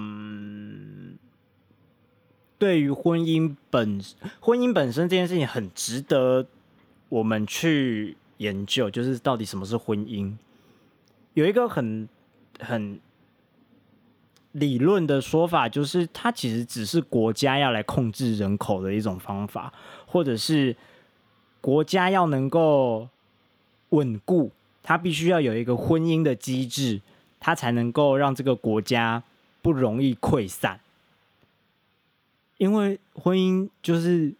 [2.57, 4.01] 对于婚姻本
[4.41, 6.47] 婚姻本身这件事情，很值得
[7.11, 10.35] 我们去研究，就是到底什么是婚姻？
[11.35, 12.09] 有一个很
[12.59, 13.01] 很。
[14.55, 19.75] 理论的说法就是，它其实只是国家要来控制人口的一种方法，
[20.07, 20.77] 或者是
[21.61, 23.09] 国家要能够
[23.89, 27.01] 稳固，它必须要有一个婚姻的机制，
[27.41, 29.25] 它才能够让这个国家
[29.61, 30.79] 不容易溃散。
[32.59, 34.33] 因为婚姻就是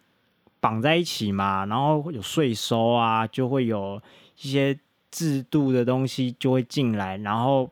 [0.65, 4.01] 绑在一起嘛，然后有税收啊，就会有
[4.41, 4.79] 一些
[5.11, 7.69] 制度的东西就会进来，然后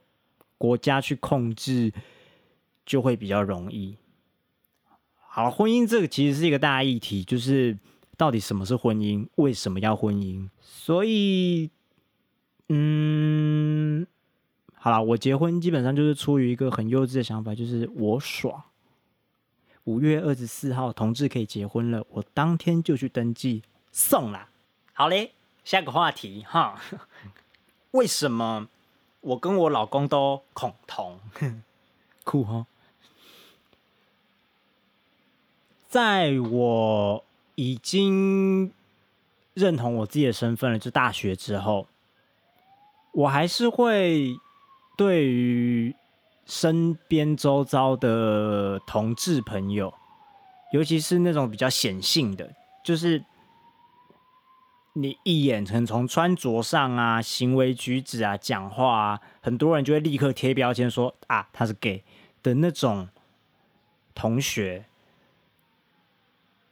[0.58, 1.92] 国家去控制。
[2.86, 3.96] 就会比较容易。
[5.30, 7.78] 好，婚姻这个其实是一个大议题，就是
[8.18, 9.26] 到底什么是婚姻？
[9.36, 10.50] 为什么要婚姻？
[10.60, 11.70] 所以，
[12.68, 14.06] 嗯，
[14.76, 18.62] 好了，我结婚基本上就是出于一个很幼稚的想法，就是我爽。
[19.86, 24.48] 五月二十四号，同志可以结婚了，我当天就去登记送啦。
[24.94, 25.34] 好嘞，
[25.66, 26.82] 下个话题哈，
[27.92, 28.70] 为什么
[29.20, 31.20] 我跟我老公都恐同？
[32.24, 32.66] 酷哈，
[35.90, 38.72] 在我已经
[39.54, 41.88] 认同我自己的身份了，就大学之后，
[43.12, 44.40] 我还是会
[44.96, 45.94] 对于。
[46.46, 49.94] 身边周遭的同志朋友，
[50.74, 52.54] 尤其是那种比较显性的，
[52.84, 53.24] 就是
[54.92, 62.04] 你一眼能从穿着上啊、行为举止啊、讲话啊，很多人就会立刻贴标签说啊他是 gay
[62.44, 63.08] 的那种
[64.14, 64.86] 同学。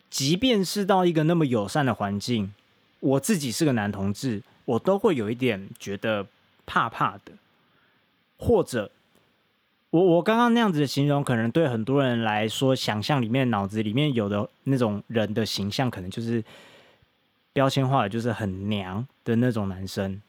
[0.10, 2.54] 即便是到一个那么友善的环境，
[3.00, 6.28] 我自己是个男同志，我都会有一点觉得
[6.66, 7.32] 怕怕的，
[8.38, 8.92] 或者。
[9.92, 16.44] 我我刚刚那样子的形容，可能对很多人来说，想象里面脑子里面有的那种人的形象，可能就是
[17.52, 20.22] 标签化的，就是很娘的那种男生。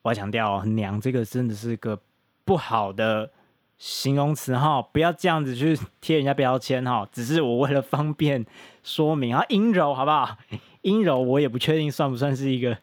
[0.00, 2.00] 我要强调哦，娘这个真的是个
[2.46, 3.30] 不好的
[3.76, 7.06] 形容词哈，不要这样子去贴人家标签哈。
[7.12, 8.46] 只是我为了方便
[8.82, 10.38] 说明啊，阴柔好不好？
[10.80, 12.78] 阴柔我也不确定算不算是一个。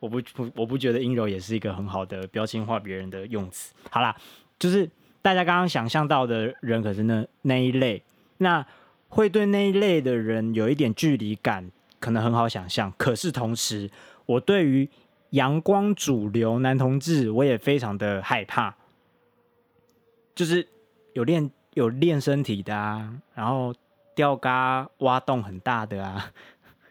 [0.00, 3.72] 我不不我不觉得阴柔也是一个很好的标签化别人的用词。
[3.90, 4.16] 好啦，
[4.58, 4.90] 就是
[5.22, 8.02] 大家刚刚想象到的人，可是那那一类，
[8.38, 8.66] 那
[9.08, 12.92] 会对那一类的人有一点距离感，可能很好想象。
[12.96, 13.90] 可是同时，
[14.24, 14.88] 我对于
[15.30, 18.74] 阳光主流男同志，我也非常的害怕。
[20.34, 20.66] 就是
[21.12, 23.74] 有练有练身体的啊，然后
[24.14, 26.32] 吊嘎挖洞很大的啊，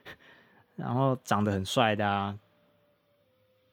[0.75, 2.37] 然后长得很帅的啊。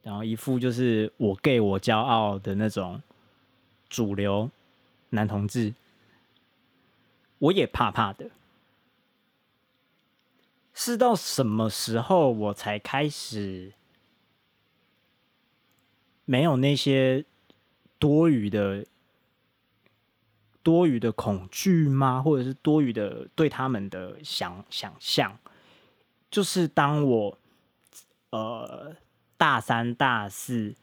[0.07, 3.03] 然后一副就是我 gay 我骄傲的那种
[3.88, 4.49] 主流
[5.09, 5.75] 男同志，
[7.40, 8.31] 我也怕怕的。
[10.73, 13.73] 是到什么时候我才开始
[16.25, 17.25] 没有那些
[17.99, 18.87] 多余的
[20.62, 22.23] 多余的恐惧吗？
[22.23, 25.37] 或者是多余的对他们的想想象？
[26.31, 27.38] 就是当我
[28.31, 28.95] 呃。
[29.37, 30.75] 大三、大四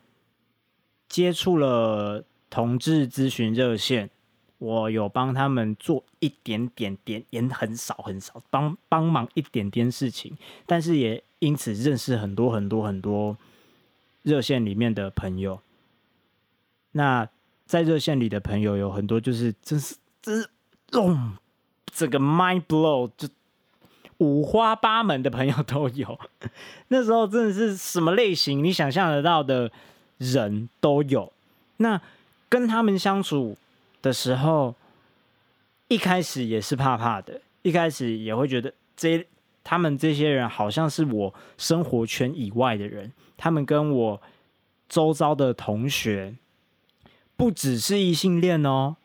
[1.08, 4.10] 接触了同志咨询热线，
[4.58, 13.38] 我有帮他们做一点点点，也很少很少帮帮忙一点点事情，但是也因此认识很多很多很多
[14.22, 15.60] 热线里面的朋友。
[16.92, 17.28] 那
[17.66, 20.50] 在热线里的朋友有很多，就是真是真是，
[20.92, 21.38] 嗯，
[21.86, 23.28] 这个 mind blow 就。
[24.24, 26.18] 五花八门的朋友都有，
[26.88, 29.70] 那时候真的是什么类型你想象得到的
[30.18, 31.34] 人都有。
[31.78, 32.00] 那
[32.48, 33.58] 跟他们相处
[34.02, 34.74] 的时候，
[35.90, 39.28] 一开始也是怕怕的，一开始也会觉得这
[39.62, 44.22] 他们这些人好像是我生活圈以外的人，他们跟我
[44.88, 46.36] 周遭的同学
[47.36, 48.96] 不只是异性恋哦，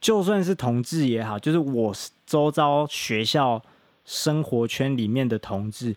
[0.00, 1.92] 就算是同志也好，就是我
[2.24, 3.60] 周遭学校。
[4.04, 5.96] 生活圈里面的同志，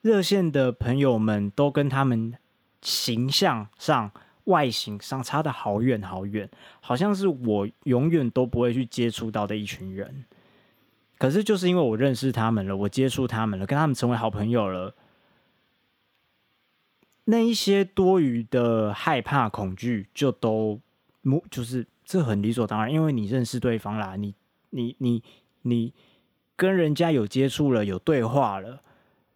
[0.00, 2.34] 热线的朋友们都跟他们
[2.82, 4.10] 形象上、
[4.44, 10.24] 外形上差的好远好远，好像是我永远都不会去接触到的一群人。
[11.16, 14.94] 可是就是因为我认识他们了，我接触他们了，跟他们成为好朋友了，
[17.24, 20.80] 那一些多余的害怕、恐惧就都，
[21.50, 24.34] 就是这很理所当然，因为你认识对方啦，你、
[24.70, 25.22] 你、你、
[25.62, 25.92] 你。
[26.58, 28.82] 跟人家有接触了，有对话了，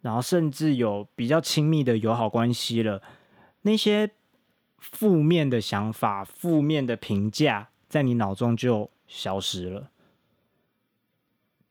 [0.01, 3.01] 然后甚至有比较亲密的友好关系了，
[3.61, 4.11] 那些
[4.77, 9.89] 负面的想法、负面的评价，在你脑中就消失了。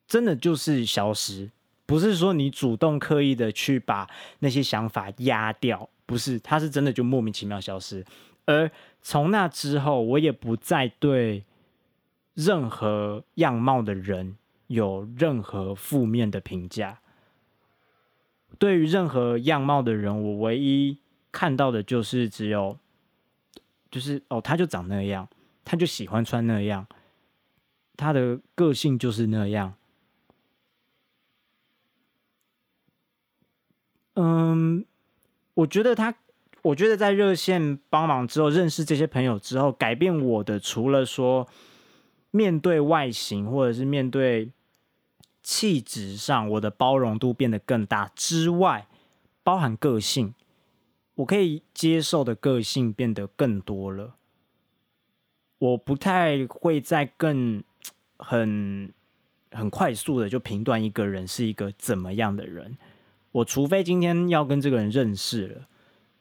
[0.07, 1.51] 真的就是消失，
[1.85, 8.03] 不是说你主动刻意的去把那些想法压掉，不是，它是真的就莫名其妙消失。
[8.47, 8.71] 而
[9.03, 11.45] 从那之后，我也不再对
[12.33, 14.39] 任何样貌的人。
[14.73, 17.01] 有任何负面的评价？
[18.59, 20.99] 对于任何样貌的人，我唯一
[21.33, 22.79] 看到的就是只有，
[23.91, 25.29] 就是哦，他就长那样，
[25.65, 26.87] 他就喜欢穿那样，
[27.97, 29.75] 他的个性就是那样。
[34.15, 34.85] 嗯，
[35.55, 36.15] 我觉得他，
[36.61, 41.49] 我觉得在热线帮忙之后，认识这些朋友之后，改变我的除了说
[42.31, 44.51] 面对外形，或者是面对。
[45.43, 48.87] 气质上，我的包容度变得更大之外，
[49.43, 50.35] 包含个性，
[51.17, 54.15] 我可以接受的个性变得更多了。
[55.59, 57.63] 我不太会再更
[58.17, 58.93] 很
[59.51, 62.77] 很快速的就评断一个人是一个怎么样的人。
[63.33, 65.67] 我除非今天要跟这个人认识了，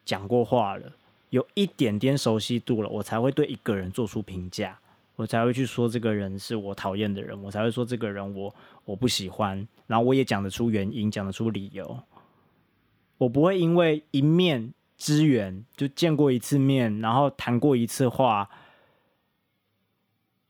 [0.05, 0.93] 讲过话了，
[1.29, 4.79] 有一点点熟悉度了，我才会对一个人做出评价。
[5.17, 8.53] 我才会去说这个人是我讨厌的人，我才会说这个人我
[8.91, 12.03] 我不喜欢，然后我也讲得出原因，讲得出理由。
[13.17, 18.49] 我不会因为一面之缘就见过一次面，然后谈过一次话，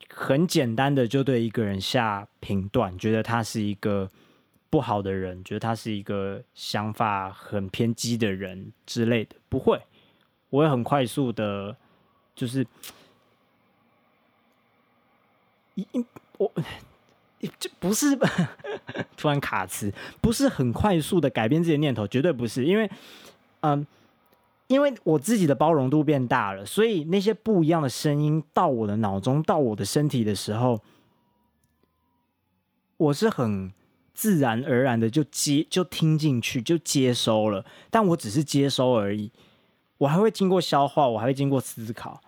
[0.10, 4.10] 很简单的就对一个人下评断，觉得他是一个
[4.70, 9.36] 不好的人，觉得他是一个想法很偏激的人之类的。
[9.50, 9.80] 不会，
[10.50, 11.78] 我会很快速的，
[12.34, 12.66] 就是。
[15.76, 15.88] 一
[16.38, 16.52] 我
[17.60, 18.18] 这不是
[19.18, 22.66] 突然卡词，不是很快速的改变自己的念头，绝对不是。
[22.66, 22.90] 因为，
[23.62, 23.86] 嗯，
[24.68, 30.80] 因为我自己的包容度变大了，所以那些不一样的声音到我的脑中、到我的身体的时候，
[32.98, 33.72] 我是很
[34.14, 37.66] 自然而然的就接、就听进去、就接收了。
[37.90, 39.32] 但我只是接收而已，
[39.98, 42.22] 我还会经过消化，我还会经过思考。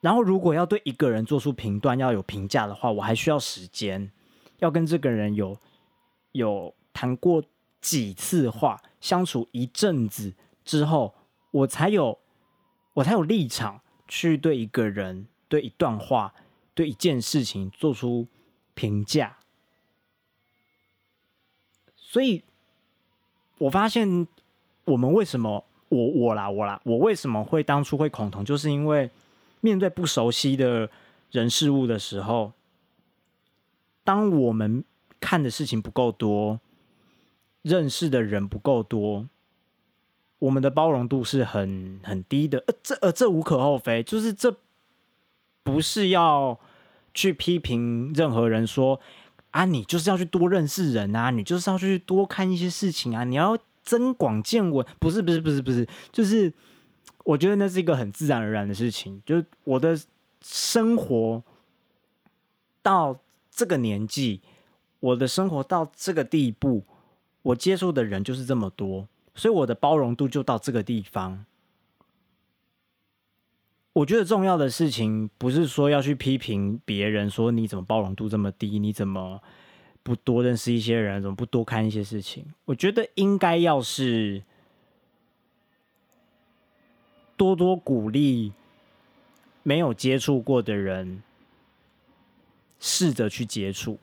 [0.00, 4.10] 然后，如果要对一个人做出评断、要有评价的话，我还需要时间，
[4.58, 5.54] 要跟这个人有
[6.32, 7.44] 有谈过
[7.82, 10.32] 几次话，相处一阵子
[10.64, 11.14] 之后，
[11.50, 12.18] 我才有
[12.94, 16.32] 我才有立场去对一个人、对一段话、
[16.74, 18.26] 对一件事情做出
[18.72, 19.36] 评价。
[21.94, 22.42] 所以，
[23.58, 24.26] 我发现
[24.86, 29.10] 我们为什么我我啦我啦，我为什么会当初会恐同，就是因为。
[29.60, 30.90] 面对不熟悉的
[31.30, 32.52] 人事物的时候，
[34.02, 34.82] 当我们
[35.20, 36.60] 看的事情不够多，
[37.62, 39.28] 认识的人不够多，
[40.38, 42.64] 我们的包容度是很很低的。
[42.66, 44.56] 呃，这呃这无可厚非，就是这
[45.62, 46.58] 不是要
[47.12, 48.98] 去批评任何人说
[49.50, 54.86] 啊，你就是要去多认识人啊，你就是要去多看一些事情啊，你要增广见闻。
[54.98, 56.52] 不是不是不是不是，就是。
[57.30, 59.96] 我觉得那是一个很自然而然的事情，就是我的
[60.42, 61.42] 生活
[62.82, 63.20] 到
[63.52, 64.40] 这个年纪，
[64.98, 66.82] 我的生活到这个地步，
[67.42, 69.06] 我接触的人就是这么多，
[69.36, 71.44] 所以我的包容度就到这个地方。
[73.92, 79.40] 我觉得重要的事情不是说要去批评别人，说你怎么包容度这么低，你怎么
[80.02, 82.44] 不多认识一些人，怎么不多看一些事情？
[82.64, 84.42] 我觉得应该要是。
[87.40, 88.52] 多多鼓励
[89.62, 91.22] 没有接触过的人
[92.78, 93.98] 试着去接触，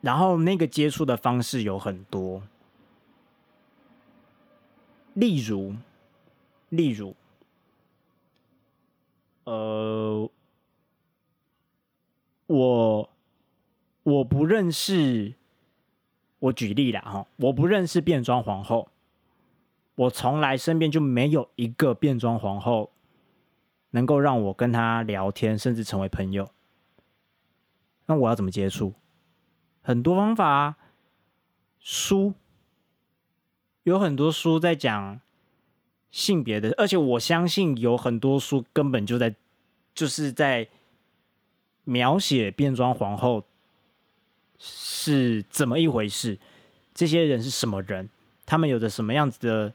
[0.00, 2.40] 然后那个接触的方式有很多，
[5.14, 5.74] 例如，
[6.68, 7.16] 例如，
[9.42, 10.30] 呃，
[12.46, 13.10] 我
[14.04, 15.34] 我不认识，
[16.38, 18.88] 我举例了哈，我不认识变装皇后。
[20.00, 22.90] 我从来身边就没有一个变装皇后
[23.90, 26.50] 能够让我跟她聊天，甚至成为朋友。
[28.06, 28.94] 那我要怎么接触？
[29.82, 30.76] 很多方法，
[31.80, 32.32] 书
[33.82, 35.20] 有很多书在讲
[36.10, 39.34] 性别的，而且我相信有很多书根本就在
[39.94, 40.68] 就是在
[41.84, 43.44] 描写变装皇后
[44.58, 46.38] 是怎么一回事，
[46.94, 48.08] 这些人是什么人，
[48.46, 49.74] 他们有着什么样子的。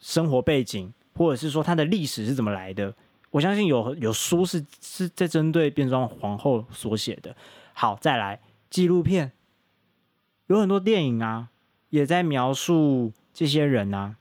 [0.00, 2.94] 生活背景，或者是说他的历史是怎么来的？
[3.30, 7.36] 我相信有有书是是在针对变装皇后所写的。
[7.72, 9.32] 好，再来纪录片，
[10.48, 11.50] 有很多电影啊，
[11.90, 14.16] 也在描述这些人啊。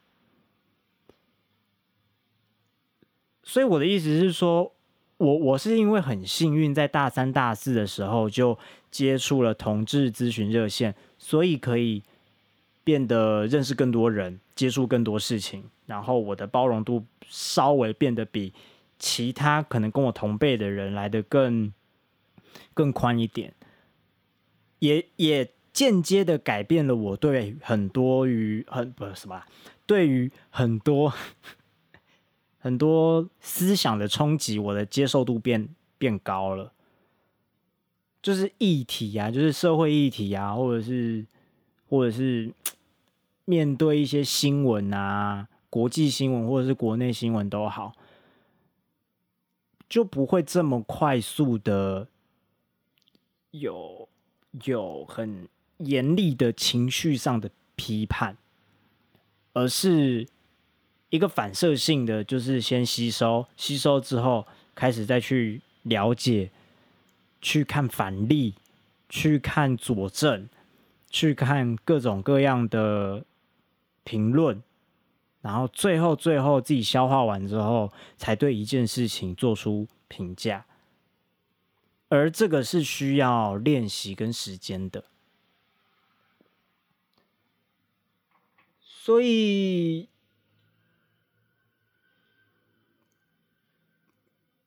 [3.41, 4.73] 所以我的意思是说，
[5.17, 8.59] 我我是因为很幸运，在大三大四的时候就
[8.91, 12.03] 接触了同志咨询热线，所以可以。
[12.81, 18.53] 变得认识更多人，接触更多事情，然后我的包容度稍微变得比
[18.97, 21.71] 其他可能跟我同辈的人来的更
[22.73, 23.53] 更宽一点，
[24.79, 29.41] 也也间接的改变了我对很多于很不是什么，
[29.85, 31.13] 对于很多
[32.59, 36.73] 很多思想的冲击，我的接受度变变高了，
[38.21, 41.25] 就是议题啊，就是社会议题啊，或者是
[41.87, 42.51] 或者是。
[43.49, 47.93] 面对一些新闻啊，国际新闻或者是国内新闻都好，
[49.89, 52.07] 就不会这么快速的
[53.49, 54.07] 有
[54.65, 55.47] 有很
[55.77, 58.37] 严厉的情绪上的批判，
[59.53, 60.27] 而是
[61.09, 64.45] 一个反射性的，就是先吸收，吸收之后
[64.75, 66.51] 开始再去了解，
[67.41, 68.53] 去看反例，
[69.09, 70.47] 去看佐证，
[71.09, 73.25] 去看各种各样的
[74.09, 74.63] 评论，
[75.39, 80.65] 然后最后最后自己消化完之后，才对一件事情做出评价。
[82.07, 85.03] 而这个是需要练习跟时间的，
[88.81, 90.09] 所以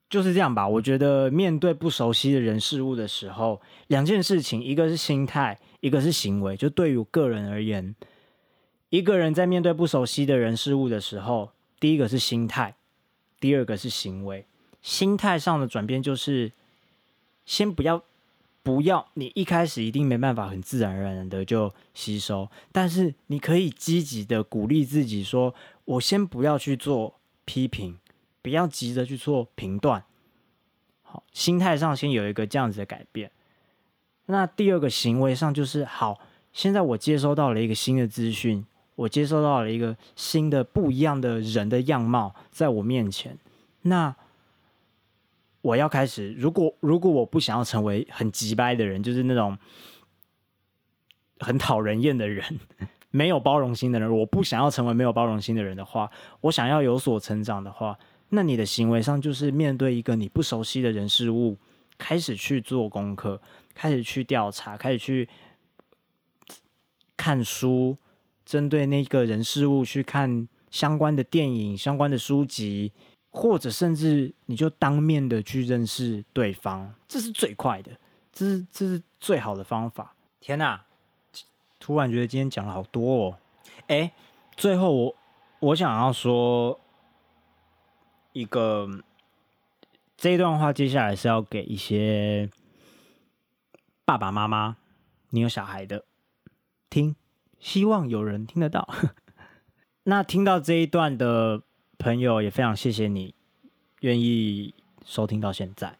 [0.08, 0.68] 就是这样吧。
[0.68, 6.56] 我觉得面对不熟悉的人事物的时候，两件事情，一个是心态，一个是行为。
[6.56, 7.96] 就对于我个人而言，
[8.92, 12.74] 一个人在面对不熟悉的人事物的时候，第一个是心态，
[13.40, 14.44] 第二个是行为。
[14.82, 16.52] 心态上的转变就是。
[17.44, 18.04] 先不要，
[18.62, 25.52] 不要，你一开始一定没办法很自然而然的就吸收，但是你可以积极的鼓励自己说
[25.84, 27.98] ：“我先不要去做批评，
[28.40, 30.04] 不要急着去做评断。”
[31.02, 33.32] 好，心态上先有一个这样子的改变。
[34.26, 36.20] 那第二个行为上就是好，
[36.52, 38.64] 现在我接收到了一个新的资讯，
[38.94, 43.38] 我接收到了一个新的不一样的人的样貌在我面前，
[43.82, 44.14] 那。
[45.62, 49.56] 我要开始，如果如果我不想要成为很急掰的人，就是那种
[51.38, 52.58] 很讨人厌的人，
[53.12, 57.96] 没有包容心的人，我不想要成为没有包容心的人的话，我想要有所成长的话，
[58.30, 61.56] 那你的行为上就是面对一个你不熟悉的人事物，
[61.96, 63.40] 开始去做功课，
[63.72, 65.28] 开始去调查，开始去
[67.16, 67.96] 看书，
[68.44, 72.92] 针对那个人事物去看相关的电影、相关的书籍。
[73.34, 77.90] 或者甚至你就当面的去认识对方，这是最快的，
[78.30, 80.14] 这是这是最好的方法。
[80.38, 80.84] 天哪，
[81.80, 83.38] 突然觉得今天讲了好多哦。
[83.86, 84.12] 哎，
[84.54, 85.16] 最后我
[85.60, 86.78] 我想要说
[88.34, 88.86] 一个
[90.18, 92.50] 这一段话，接下来是要给一些
[94.04, 94.76] 爸爸妈妈，
[95.30, 96.04] 你有小孩的
[96.90, 97.16] 听，
[97.62, 98.86] 希望有人听得到。
[100.04, 101.62] 那听到这一段的。
[101.98, 103.32] 朋友也非常谢谢你
[104.00, 105.96] 愿意收听到现在，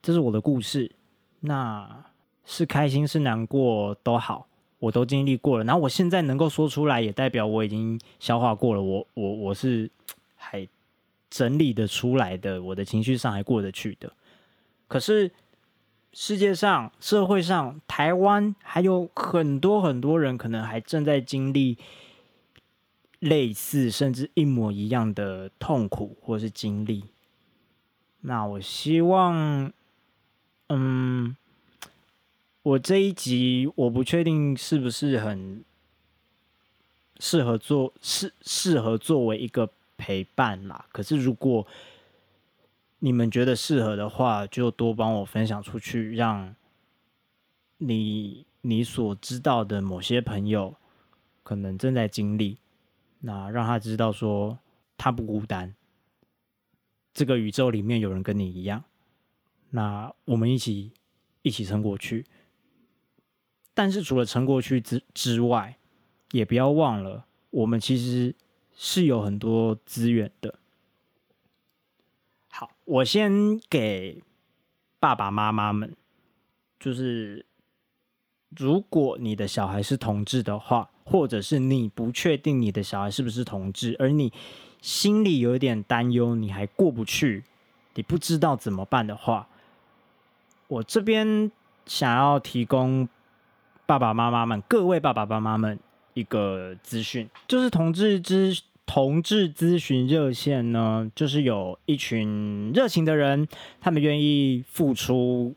[0.00, 0.92] 这是我的故事，
[1.40, 2.04] 那
[2.44, 4.46] 是开心是难过都好，
[4.78, 5.64] 我都经历过了。
[5.64, 8.80] 然后我现在能够说出来，也代表我已经消化过了。
[8.80, 9.90] 我我我是
[10.36, 10.68] 还
[11.28, 14.12] 整理的出来的，我的情绪上还过得去的。
[14.86, 15.28] 可是
[16.12, 21.78] 世界上、社会上、台湾还有很多很多人，可能还正在经历。
[23.20, 27.02] 类似甚至一模一样的痛苦或是经历，
[28.20, 29.72] 那我希望，
[30.68, 31.36] 嗯，
[32.62, 35.64] 我这一集我不确定是不是很
[37.18, 40.86] 适合做适适合作为一个陪伴啦。
[40.92, 41.66] 可是如果
[43.00, 46.54] 你们觉得适合的话，就多帮我分享出去，让
[47.78, 50.74] 你你所知道的某些朋友
[51.42, 52.58] 可能正在经历。
[53.20, 54.58] 那让他知道说
[54.96, 55.74] 他不孤单，
[57.12, 58.84] 这个宇宙里面有人跟你一样。
[59.70, 60.92] 那我们一起
[61.42, 62.24] 一起撑过去。
[63.74, 65.78] 但是除了撑过去之之外，
[66.32, 68.34] 也不要忘了，我们其实
[68.74, 70.58] 是有很多资源的。
[72.88, 74.22] 我先给
[74.98, 75.94] 爸爸妈妈们，
[76.80, 77.44] 就是
[78.56, 80.90] 如果你的小孩是同志的话。
[81.10, 84.30] 或者是你不确定你的小孩是不是同志，而你
[84.82, 87.44] 心里有一点担忧，你还过不去，
[87.94, 89.48] 你不知道怎么办的话，
[90.66, 91.50] 我这边
[91.86, 93.08] 想要提供
[93.86, 95.78] 爸爸妈妈们、各位爸爸妈妈们
[96.12, 98.54] 一个资讯，就是同志之
[98.88, 103.46] 同志咨询热线呢，就是有一群热情的人，
[103.82, 105.54] 他们愿意付出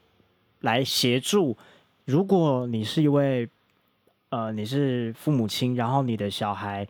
[0.59, 1.57] 来协助。
[2.03, 3.47] 如果你是一位
[4.31, 6.85] 呃，你是父母亲，然后你的小孩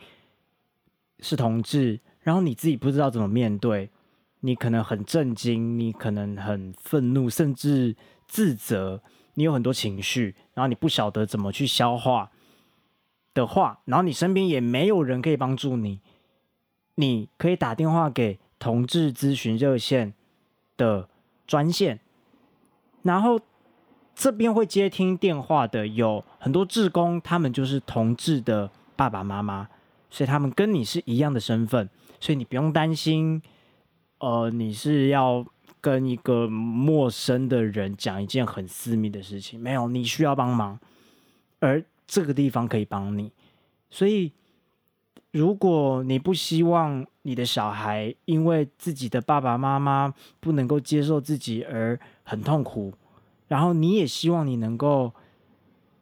[1.20, 3.92] 是同志，然后你自己不知道怎么面对，
[4.40, 7.96] 你可能很震惊，你可能很愤怒，甚至
[8.28, 9.04] 自责，
[9.36, 12.32] 你有很多情绪，然后你不晓得怎么去消化
[13.36, 16.02] 的话，然后你身边也没有人可以帮助你，
[17.02, 20.14] 你可以打电话给同志咨询热线
[20.78, 21.10] 的
[21.48, 22.00] 专线，
[23.02, 23.42] 然后。
[24.14, 29.68] 这边会接听电话的有很多志工，他们就是同志的爸爸妈妈，
[30.12, 31.90] 所以他们跟你是一样的身份，
[32.20, 33.42] 所以你不用担心，
[34.20, 35.44] 呃，你是要
[35.80, 40.78] 跟一个陌生的人讲一件很私密的事情，没有，你需要帮忙，
[41.60, 43.32] 而这个地方可以帮你。
[43.90, 44.34] 所以，
[45.32, 52.94] 如果你不希望你的小孩因为自己的爸爸妈妈不能够接受自己而很痛苦，
[53.48, 55.14] 然后你也希望你能够。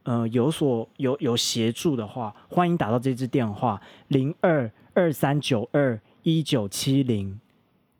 [0.04, 7.40] 呃，有所有有协助的话，欢迎打到这支电话零二二三九二一九七零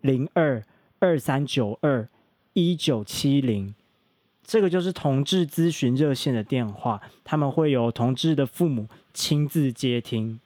[0.02, 0.64] 零二
[0.98, 2.10] 二三九二
[2.54, 3.76] 一九七零，
[4.42, 10.40] 这个就是同志咨询热线的电话，他们会有同志的父母亲自接听。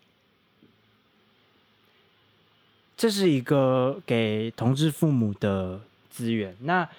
[2.98, 6.56] 这是一个给同志父母的资源。
[6.62, 6.90] 那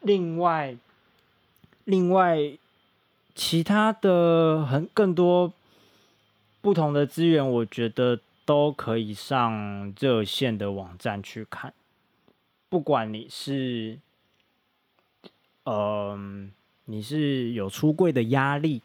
[0.00, 0.76] 另外，
[1.84, 2.58] 另外。
[3.34, 5.54] 其他的很更多
[6.60, 11.72] 不同的资源，我觉得都可以上热线的网站去看。
[12.68, 13.98] 不管你是，
[15.64, 16.52] 嗯，
[16.84, 18.82] 你是有出柜的压力，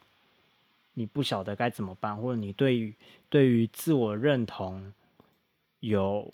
[0.94, 2.96] 你不晓得该怎么办，或者你对于
[3.30, 4.94] 对于自我认同
[5.82, 6.34] 有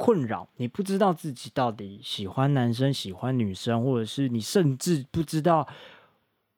[0.00, 5.68] 困扰，你不知道自己到底喜欢男生喜欢女生，或者是你甚至不知道。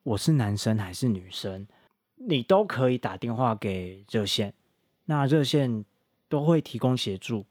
[0.04, 1.66] 我是男生还是女生，
[2.14, 4.54] 你都可以打电话给热线，
[5.06, 5.84] 那热线
[6.28, 7.44] 都会提供协助。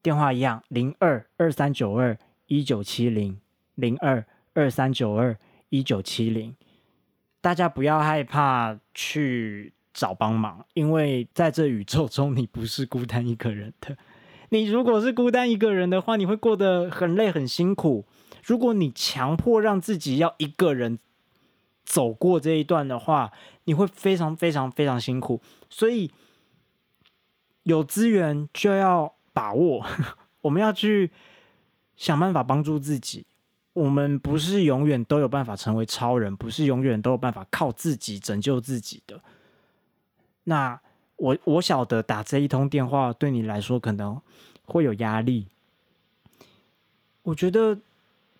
[0.00, 3.38] 电话一样，零二二三九二一九七零，
[3.74, 4.24] 零二
[4.54, 5.36] 二三九二
[5.68, 6.56] 一九七零。
[7.42, 13.94] 大家不要害怕去找帮忙，因为在这宇宙中，你不是孤单一个人的。
[14.50, 18.04] 你如果是孤单一个人的话，你会过得很累很辛苦。
[18.42, 20.98] 如果你强迫让自己要一个人。
[21.86, 23.30] 走过这一段的话，
[23.64, 26.10] 你会非常非常非常辛苦，所以
[27.64, 29.84] 有资源就要把握。
[30.40, 31.10] 我们要去
[31.94, 33.26] 想办法帮助自己。
[33.74, 39.20] 我们不是永远都有办法成为超人，不是永远都有办法靠自己拯救自己的。
[40.44, 40.80] 那
[41.16, 44.20] 我我晓得打这一通电话对你来说可能
[44.64, 45.48] 会有压力。
[47.22, 47.78] 我觉得。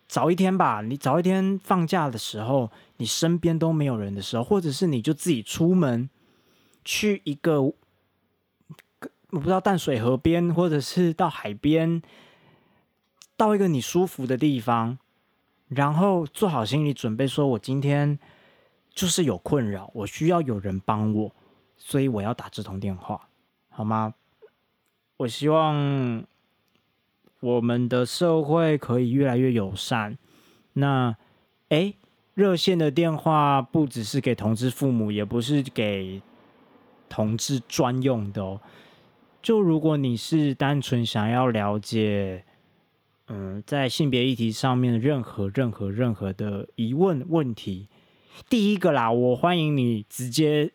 [0.07, 6.09] 早一天吧，你早一天放假的时候，你身边都没有人的时候，或者是你就自己出门
[6.85, 7.73] 去一个我
[9.31, 12.03] 不知道淡水河边，或者是到海边，
[13.37, 14.99] 到一个你舒服的地方，
[15.69, 18.17] 然后做好心理准备，说我今天
[18.93, 21.35] 就是有困扰，我需要有人帮我，
[21.85, 23.29] 所以我要打这通电话，
[23.69, 24.15] 好吗？
[25.19, 26.25] 我希望。
[27.41, 30.17] 我们的社会可以越来越友善。
[30.73, 31.15] 那，
[31.69, 31.93] 哎，
[32.33, 36.23] 热线的电话不只是给同志父母，也不是给
[37.07, 38.63] 同志专用的哦。
[39.43, 42.47] 就如果你是单纯想要了解，
[43.27, 47.89] 嗯，在性别议题上面任何、任何、任何的疑问问题，
[48.49, 50.73] 第一个啦，我欢迎你直接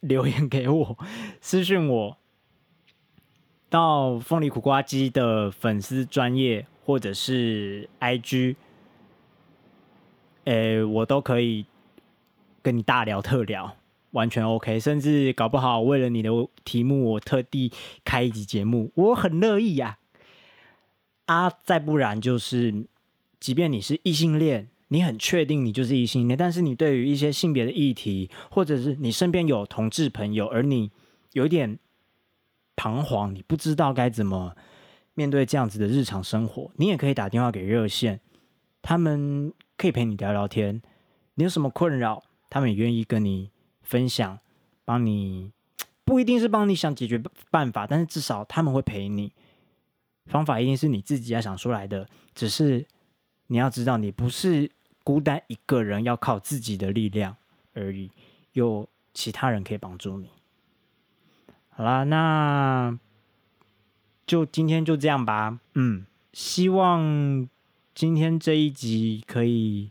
[0.02, 0.98] 留言给我，
[1.40, 2.16] 私信我。
[3.68, 8.56] 到凤梨苦瓜鸡的粉丝专业或者是 IG，
[10.44, 11.66] 诶，我都可以
[12.62, 13.76] 跟你大聊特聊，
[14.10, 14.80] 完全 OK。
[14.80, 16.30] 甚至搞不好为了你的
[16.64, 17.70] 题目，我特地
[18.04, 19.98] 开一集节目，我很乐意呀。
[21.26, 22.86] 啊，再不然就是，
[23.38, 30.92] 即便你是异性恋，你很确定你就是异性恋，但是你对于一些性别的议题，或者是你身边有同志朋友，而你
[31.32, 31.78] 有一点。
[32.76, 34.56] 彷徨，你不知道该怎么
[35.12, 38.20] 面对这样子的日常生活，你也可以打电话给热线，
[38.80, 40.80] 他们可以陪你聊聊天。
[41.34, 43.50] 你有什么困扰，他们也愿意跟你
[43.82, 44.38] 分享，
[44.86, 45.52] 帮你
[46.06, 49.34] 不一定是帮你想解决办法，但是至少他们会陪你。
[50.24, 52.86] 方法一定是你自己要想出来的，只是
[53.48, 54.70] 你要知道，你不是
[55.02, 57.36] 孤单一个人，要靠自己的力量
[57.74, 58.10] 而已，
[58.52, 60.28] 有其他人可以帮助你。
[61.68, 62.98] 好啦，那
[64.26, 65.58] 就今天就这样吧。
[65.74, 67.48] 嗯，希望
[67.94, 69.90] 今天这一集可以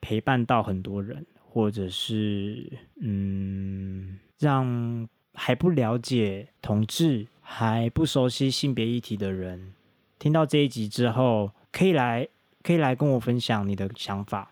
[0.00, 9.74] 陪伴到很多人，或者是嗯，让还不了解同志、还不熟悉性别议题的人，
[10.18, 12.26] 听到这一集之后，可以来
[12.62, 14.50] 可以来跟我分享你的想法，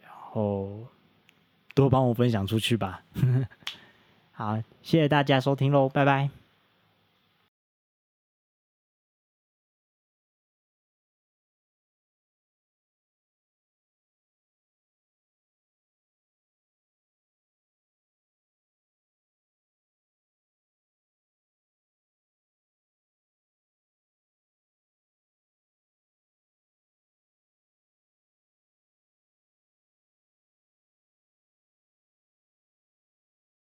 [0.00, 0.86] 然后
[1.74, 3.02] 多帮我分享出去吧。
[4.32, 6.45] 好，谢谢大家收听喽，拜拜。